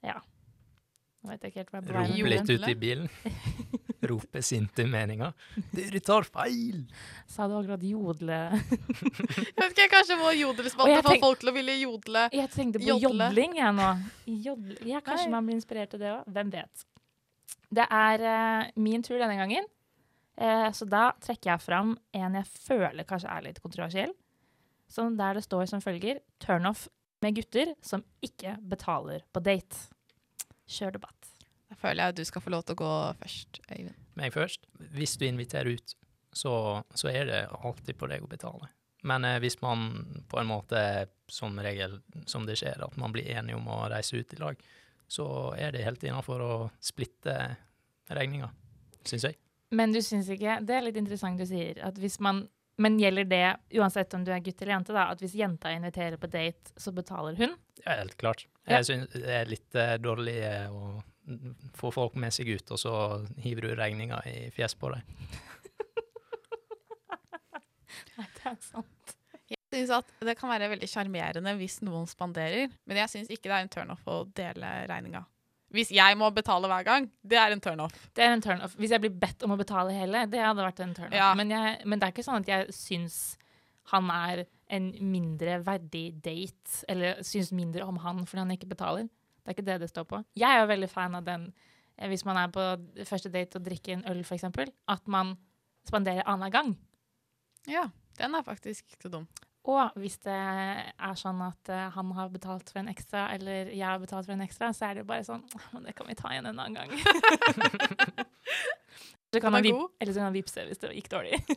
Ja. 0.05 0.19
Vet 1.29 1.47
ikke 1.49 1.61
helt 1.63 1.71
hva 1.73 1.79
jeg 1.79 1.85
er 1.85 1.89
på 1.89 1.99
Rope 1.99 2.31
litt 2.31 2.49
ute 2.53 2.71
i 2.71 2.77
bilen. 2.79 3.09
Rope 4.09 4.41
sinte 4.45 4.85
meninger. 4.85 5.31
Dere 5.73 5.99
tar 6.05 6.27
feil! 6.29 6.83
Sa 7.31 7.47
du 7.49 7.55
akkurat 7.57 7.81
jodle? 7.85 8.39
Jeg 9.55 9.55
vet 9.57 9.71
ikke, 9.71 9.87
Kanskje 9.95 10.17
vår 10.19 10.35
jodelspalte 10.37 10.99
får 11.07 11.21
folk 11.23 11.39
til 11.41 11.49
å 11.49 11.53
ville 11.55 11.77
jodle. 11.79 12.25
Jeg 12.35 12.51
tenkte 12.53 12.81
på 12.81 12.85
Jodle. 12.85 13.29
jodling, 13.29 13.55
jeg 13.57 13.77
nå. 13.79 13.87
Jodle. 14.45 14.77
Ja, 14.91 15.01
kanskje 15.05 15.25
Nei. 15.25 15.33
man 15.33 15.47
blir 15.47 15.57
inspirert 15.57 15.93
til 15.95 16.03
det 16.03 16.11
òg. 16.11 16.27
Hvem 16.35 16.51
vet. 16.53 16.85
Det 17.79 17.87
er 17.97 18.25
uh, 18.27 18.67
min 18.85 19.03
tur 19.05 19.17
denne 19.17 19.39
gangen. 19.39 19.65
uh, 20.37 20.69
så 20.75 20.85
da 20.89 21.07
trekker 21.23 21.55
jeg 21.55 21.63
fram 21.65 21.95
en 22.13 22.37
jeg 22.41 22.51
føler 22.67 23.07
kanskje 23.09 23.31
er 23.31 23.47
litt 23.47 23.61
kontroversiell. 23.63 24.13
Som 24.91 25.17
der 25.17 25.39
det 25.39 25.47
står 25.47 25.65
som 25.71 25.81
følger 25.81 26.21
turnoff 26.43 26.85
med 27.25 27.39
gutter 27.39 27.73
som 27.81 28.03
ikke 28.21 28.57
betaler 28.69 29.25
på 29.33 29.41
date. 29.41 29.87
Kjør 30.65 30.97
debatt. 30.97 31.29
Da 31.69 31.77
føler 31.79 32.03
jeg 32.03 32.13
at 32.13 32.17
du 32.19 32.25
skal 32.27 32.43
få 32.43 32.53
lov 32.53 32.65
til 32.65 32.77
å 32.77 32.81
gå 32.83 32.93
først, 33.19 33.61
Øyvind. 33.69 34.01
Meg 34.15 34.33
først. 34.33 34.65
Hvis 34.95 35.17
du 35.19 35.25
inviterer 35.27 35.75
ut, 35.75 35.95
så, 36.35 36.55
så 36.95 37.11
er 37.11 37.29
det 37.29 37.43
alltid 37.61 37.97
på 37.99 38.09
deg 38.11 38.25
å 38.25 38.31
betale. 38.31 38.69
Men 39.05 39.25
eh, 39.27 39.39
hvis 39.43 39.59
man 39.61 39.87
på 40.29 40.39
en 40.41 40.49
måte, 40.49 40.79
som 41.29 41.57
regel, 41.61 41.99
som 42.29 42.45
det 42.47 42.57
skjer, 42.61 42.81
at 42.85 42.97
man 43.01 43.13
blir 43.13 43.29
enige 43.33 43.57
om 43.57 43.67
å 43.69 43.85
reise 43.91 44.17
ut 44.17 44.33
i 44.33 44.41
lag, 44.41 44.61
så 45.07 45.27
er 45.57 45.73
det 45.73 45.85
helt 45.85 46.03
innafor 46.05 46.41
å 46.41 46.53
splitte 46.81 47.35
regninga, 48.09 48.49
syns 49.05 49.27
jeg. 49.29 49.37
Men 49.75 49.93
du 49.93 49.99
syns 50.05 50.27
ikke 50.29 50.59
Det 50.61 50.75
er 50.75 50.83
litt 50.85 50.97
interessant 50.99 51.41
du 51.41 51.45
sier. 51.49 51.79
At 51.85 51.97
hvis 51.99 52.19
man 52.23 52.45
men 52.77 52.99
gjelder 52.99 53.23
det 53.23 53.57
uansett 53.79 54.13
om 54.13 54.23
du 54.25 54.31
er 54.35 54.41
gutt 54.43 54.61
eller 54.61 54.73
jente, 54.75 54.93
da, 54.95 55.07
at 55.13 55.21
hvis 55.23 55.35
jenta 55.39 55.71
inviterer 55.71 56.17
på 56.19 56.27
date, 56.27 56.73
så 56.77 56.91
betaler 56.95 57.37
hun? 57.39 57.55
Ja, 57.83 58.01
helt 58.01 58.17
klart. 58.19 58.47
Ja. 58.65 58.79
Jeg 58.79 58.87
syns 58.89 59.13
det 59.13 59.31
er 59.31 59.49
litt 59.49 59.77
uh, 59.77 59.95
dårlig 60.01 60.35
eh, 60.43 60.73
å 60.73 61.01
få 61.77 61.91
folk 61.95 62.17
med 62.21 62.33
seg 62.35 62.49
ut, 62.51 62.71
og 62.75 62.81
så 62.81 62.93
hiver 63.41 63.69
du 63.69 63.75
regninga 63.79 64.19
i 64.29 64.49
fjes 64.55 64.75
på 64.79 64.91
dem. 64.93 65.05
Nei, 68.17 68.27
det 68.37 68.51
er 68.51 68.59
sant. 68.63 69.15
Jeg 69.45 69.59
synes 69.69 69.91
at 69.99 70.07
Det 70.25 70.33
kan 70.39 70.49
være 70.49 70.71
veldig 70.71 70.87
sjarmerende 70.89 71.51
hvis 71.59 71.81
noen 71.85 72.07
spanderer, 72.09 72.71
men 72.87 72.97
jeg 73.03 73.11
syns 73.11 73.31
ikke 73.31 73.49
det 73.49 73.57
er 73.57 73.65
en 73.65 73.73
turnoff 73.73 74.03
å 74.09 74.23
dele 74.35 74.69
regninga. 74.89 75.21
Hvis 75.73 75.89
jeg 75.91 76.17
må 76.17 76.29
betale 76.31 76.69
hver 76.69 76.85
gang, 76.87 77.07
det 77.25 77.37
er 77.41 77.51
en 77.51 77.61
turnoff. 77.63 77.95
Det 78.15 78.23
er 78.23 78.35
en 78.35 78.43
turnoff. 78.43 78.75
Hvis 78.79 78.93
jeg 78.93 79.01
blir 79.03 79.15
bedt 79.21 79.43
om 79.43 79.55
å 79.55 79.57
betale 79.59 79.95
hele, 79.95 80.25
det 80.31 80.43
hadde 80.43 80.63
vært 80.63 80.81
en 80.85 80.93
turnoff. 80.95 81.17
Ja. 81.17 81.31
Men, 81.37 81.51
jeg, 81.51 81.79
men 81.85 81.99
det 81.99 82.07
er 82.07 82.13
ikke 82.15 82.25
sånn 82.27 82.45
at 82.45 82.51
jeg 82.51 82.75
syns 82.75 83.17
han 83.91 84.09
er 84.09 84.45
en 84.73 84.87
mindre 85.11 85.59
verdig 85.65 86.07
date, 86.25 86.85
eller 86.89 87.21
syns 87.25 87.51
mindre 87.53 87.85
om 87.85 87.99
han 88.01 88.23
fordi 88.25 88.41
han 88.41 88.53
ikke 88.55 88.71
betaler. 88.71 89.09
Det 89.45 89.51
er 89.51 89.57
ikke 89.57 89.67
det 89.67 89.79
det 89.83 89.89
står 89.91 90.07
på. 90.09 90.21
Jeg 90.39 90.49
er 90.49 90.63
jo 90.63 90.71
veldig 90.71 90.89
fan 90.89 91.17
av 91.19 91.25
den 91.27 91.51
eh, 91.51 92.07
hvis 92.09 92.25
man 92.25 92.39
er 92.41 92.53
på 92.53 92.63
første 93.05 93.29
date 93.33 93.59
og 93.59 93.67
drikker 93.67 93.97
en 93.97 94.07
øl, 94.09 94.23
f.eks., 94.25 94.47
at 94.47 95.11
man 95.11 95.35
spanderer 95.85 96.25
annenhver 96.25 96.55
gang. 96.55 96.73
Ja, 97.69 97.89
den 98.17 98.37
er 98.37 98.45
faktisk 98.45 98.87
ikke 98.87 99.05
så 99.05 99.13
dum. 99.19 99.27
Og 99.65 99.95
hvis 99.97 100.19
det 100.21 100.29
er 100.35 101.15
sånn 101.17 101.39
at 101.41 101.69
eh, 101.73 101.87
han 101.95 102.11
har 102.13 102.27
betalt 102.29 102.67
for 102.69 102.79
en 102.83 102.89
ekstra, 102.91 103.23
eller 103.33 103.71
jeg 103.73 103.81
har 103.85 103.97
betalt 104.01 104.27
for 104.27 104.35
en 104.35 104.43
ekstra, 104.45 104.69
så 104.77 104.85
er 104.89 104.93
det 104.99 105.03
jo 105.05 105.09
bare 105.09 105.25
sånn 105.25 105.41
Men 105.73 105.83
det 105.87 105.95
kan 105.97 106.05
vi 106.09 106.15
ta 106.19 106.29
igjen 106.35 106.45
en 106.51 106.59
annen 106.61 106.77
gang. 106.77 106.91
så 109.33 109.41
kan 109.41 109.53
han 109.57 109.65
vip- 109.65 109.89
eller 109.99 110.11
så 110.13 110.19
kan 110.21 110.29
han 110.29 110.37
vippse 110.37 110.61
hvis 110.69 110.81
det 110.83 110.93
gikk 110.99 111.09
dårlig. 111.15 111.35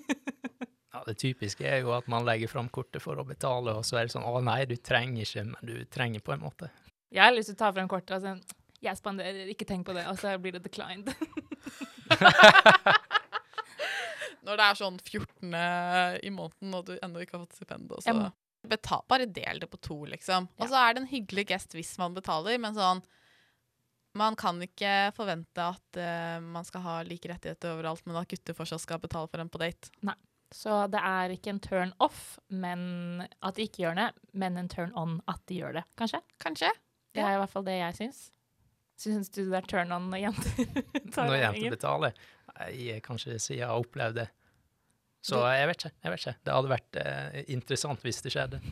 Ja, 0.89 1.03
Det 1.05 1.19
typiske 1.21 1.67
er 1.69 1.83
jo 1.85 1.91
at 1.95 2.07
man 2.11 2.25
legger 2.27 2.49
fram 2.49 2.69
kortet 2.73 3.03
for 3.05 3.15
å 3.21 3.25
betale, 3.29 3.75
og 3.77 3.85
så 3.87 3.99
er 4.01 4.05
det 4.09 4.13
sånn 4.15 4.25
å 4.27 4.41
nei, 4.43 4.63
du 4.67 4.73
trenger 4.81 5.21
ikke, 5.23 5.45
men 5.45 5.61
du 5.69 5.85
trenger 5.93 6.21
på 6.25 6.33
en 6.33 6.41
måte. 6.43 6.71
Jeg 7.13 7.21
har 7.23 7.35
lyst 7.37 7.49
til 7.53 7.59
å 7.59 7.61
ta 7.61 7.69
frem 7.77 7.89
kortet 7.93 8.17
og 8.17 8.23
si 8.25 8.33
jeg 8.89 8.97
spanderer, 8.99 9.45
ikke 9.53 9.67
tenk 9.69 9.85
på 9.87 9.93
det, 9.95 10.07
og 10.09 10.17
så 10.19 10.33
blir 10.41 10.53
det 10.57 10.65
declined. 10.65 11.13
Når 14.49 14.61
det 14.61 14.67
er 14.67 14.79
sånn 14.81 14.99
14. 15.05 15.57
i 16.25 16.31
måneden, 16.33 16.75
og 16.75 16.87
du 16.89 16.95
ennå 16.97 17.21
ikke 17.23 17.37
har 17.37 17.45
fått 17.45 17.59
stipend. 17.61 17.93
bare 19.09 19.29
del 19.31 19.61
det 19.63 19.69
på 19.71 19.81
to, 19.85 20.01
liksom. 20.11 20.49
Og 20.59 20.71
så 20.71 20.81
er 20.81 20.95
det 20.95 21.05
en 21.05 21.13
hyggelig 21.13 21.47
gest 21.53 21.77
hvis 21.77 21.95
man 22.01 22.17
betaler, 22.17 22.59
men 22.61 22.77
sånn 22.77 23.05
Man 24.17 24.35
kan 24.41 24.57
ikke 24.65 25.13
forvente 25.15 25.63
at 25.63 25.99
uh, 26.01 26.41
man 26.43 26.65
skal 26.67 26.83
ha 26.83 26.95
like 27.07 27.29
rettigheter 27.29 27.77
overalt, 27.77 28.03
men 28.09 28.17
at 28.19 28.27
gutter 28.27 28.57
fortsatt 28.57 28.83
skal 28.83 28.99
betale 28.99 29.29
for 29.31 29.39
en 29.39 29.53
på 29.53 29.61
date. 29.61 29.93
Nei. 30.03 30.17
Så 30.51 30.87
det 30.89 31.01
er 31.05 31.35
ikke 31.35 31.53
en 31.53 31.61
turn 31.61 31.91
off 32.01 32.39
men 32.49 33.21
at 33.45 33.59
de 33.59 33.67
ikke 33.69 33.83
gjør 33.85 33.99
det, 34.01 34.07
men 34.33 34.57
en 34.57 34.71
turn 34.73 34.95
on 34.97 35.19
at 35.29 35.43
de 35.47 35.61
gjør 35.61 35.77
det, 35.77 35.85
kanskje? 36.01 36.23
Kanskje? 36.41 36.73
Det 37.13 37.21
er 37.21 37.37
i 37.37 37.41
hvert 37.43 37.53
fall 37.53 37.67
det 37.67 37.77
jeg 37.77 37.99
syns. 37.99 38.23
Syns 38.99 39.31
du 39.31 39.45
det 39.45 39.61
er 39.61 39.69
turn 39.71 39.93
on 39.95 40.09
når 40.11 40.25
jenter 40.25 40.83
tar 41.15 41.29
Når 41.29 41.41
jenter 41.43 41.77
betaler. 41.77 42.25
Jeg 42.75 43.05
kan 43.05 43.21
ikke 43.21 43.55
jeg 43.55 43.63
har 43.63 43.79
opplevd 43.79 44.23
det. 44.23 44.27
Så 45.29 45.43
jeg 45.53 45.69
vet 45.71 45.83
ikke. 45.85 45.95
jeg 46.05 46.15
vet 46.15 46.23
ikke. 46.25 46.37
Det 46.49 46.55
hadde 46.57 46.73
vært 46.73 46.99
eh, 47.03 47.39
interessant 47.55 48.07
hvis 48.07 48.23
det 48.25 48.35
skjedde. 48.35 48.63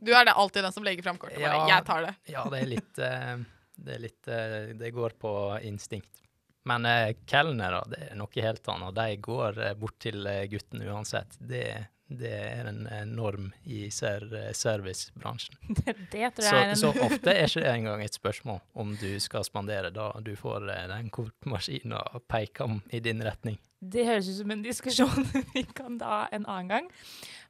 Du 0.00 0.14
er 0.16 0.24
det 0.24 0.32
alltid 0.32 0.64
den 0.64 0.72
som 0.72 0.84
legger 0.86 1.04
fram 1.04 1.18
kortet. 1.20 1.42
Ja. 1.42 1.58
Jeg 1.68 1.84
tar 1.84 2.06
det. 2.06 2.14
Ja, 2.32 2.46
det 2.48 2.60
er 2.62 2.68
litt 2.70 3.00
eh, 3.04 3.34
Det 3.76 3.96
er 3.98 4.00
litt 4.00 4.28
eh, 4.32 4.70
Det 4.80 4.90
går 4.96 5.16
på 5.20 5.32
instinkt. 5.66 6.22
Men 6.64 6.86
eh, 6.88 7.10
kelnere, 7.28 7.82
det 7.92 7.98
er 8.06 8.16
noe 8.16 8.44
helt 8.46 8.68
annet. 8.72 8.94
De 8.96 9.16
går 9.26 9.58
eh, 9.60 9.74
bort 9.76 9.98
til 10.00 10.24
eh, 10.30 10.46
gutten 10.48 10.80
uansett. 10.88 11.36
Det, 11.36 11.66
det 12.12 12.30
er 12.30 12.68
en 12.68 13.12
norm 13.16 13.48
i 13.64 13.86
ser, 13.94 14.26
servicebransjen. 14.52 15.56
Det, 16.12 16.30
tror 16.36 16.44
Så, 16.44 16.50
jeg 16.50 16.66
er 16.66 16.72
en 16.74 16.80
så 16.80 16.90
ofte 16.92 17.32
er 17.32 17.46
ikke 17.48 17.62
det 17.64 17.70
engang 17.78 18.02
et 18.04 18.16
spørsmål 18.16 18.60
om 18.74 18.92
du 19.00 19.08
skal 19.22 19.46
spandere, 19.46 19.92
da 19.94 20.10
du 20.24 20.34
får 20.36 20.68
eh, 20.72 20.84
den 20.90 21.08
kortmaskinen 21.14 21.96
og 21.96 22.26
peker 22.28 22.76
i 22.92 23.00
din 23.04 23.24
retning. 23.24 23.58
Det 23.80 24.04
høres 24.06 24.28
ut 24.28 24.38
som 24.42 24.52
en 24.52 24.64
diskusjon 24.64 25.30
vi 25.54 25.64
kan 25.76 25.98
ta 26.00 26.26
en 26.32 26.44
annen 26.44 26.70
gang. 26.72 26.92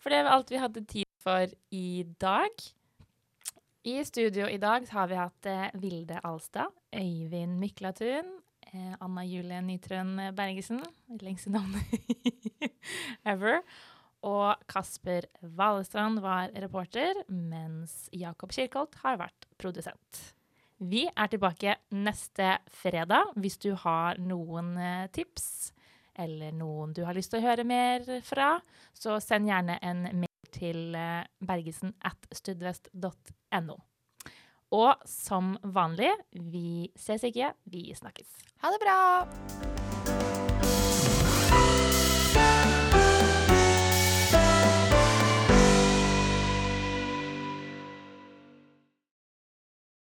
For 0.03 0.14
det 0.14 0.23
var 0.25 0.38
alt 0.38 0.55
vi 0.55 0.62
hadde 0.62 0.87
tid 0.87 1.11
for 1.25 1.51
i 1.75 2.05
dag. 2.21 2.64
I 3.85 3.99
studio 4.07 4.47
i 4.49 4.61
dag 4.61 4.87
har 4.88 5.11
vi 5.11 5.19
hatt 5.19 5.51
eh, 5.51 5.67
Vilde 5.83 6.21
Alstad, 6.25 6.73
Øyvind 6.95 7.59
Myklatun, 7.61 8.31
eh, 8.71 8.95
Anna 9.03 9.27
Julie 9.27 9.61
Nytrøen 9.67 10.31
Bergesen, 10.37 10.81
lengste 11.21 11.53
navnet 11.53 11.85
ever, 13.27 13.61
og 14.24 14.64
Kasper 14.70 15.28
Valestrand 15.56 16.22
var 16.24 16.52
reporter, 16.64 17.24
mens 17.28 18.08
Jakob 18.12 18.52
Kirkholt 18.54 18.96
har 19.04 19.20
vært 19.20 19.48
produsent. 19.60 20.22
Vi 20.84 21.04
er 21.06 21.30
tilbake 21.30 21.76
neste 21.94 22.56
fredag. 22.72 23.32
Hvis 23.38 23.60
du 23.62 23.72
har 23.78 24.18
noen 24.20 24.74
eh, 24.80 25.06
tips 25.14 25.72
eller 26.14 26.54
noen 26.54 26.92
du 26.94 27.02
har 27.06 27.16
lyst 27.16 27.32
til 27.32 27.42
å 27.42 27.46
høre 27.48 27.66
mer 27.66 28.04
fra, 28.26 28.56
så 28.94 29.18
send 29.22 29.50
gjerne 29.50 29.78
en 29.82 30.06
mail 30.24 30.50
til 30.54 30.96
eh, 30.98 31.26
bergesen 31.42 31.94
at 32.06 32.28
studvest.no. 32.34 33.78
Og 34.74 35.06
som 35.06 35.54
vanlig, 35.62 36.10
vi 36.34 36.90
ses 36.98 37.26
ikke, 37.30 37.54
vi 37.70 37.88
snakkes. 37.94 38.34
Ha 38.64 38.74
det 38.74 38.82
bra! 38.82 38.98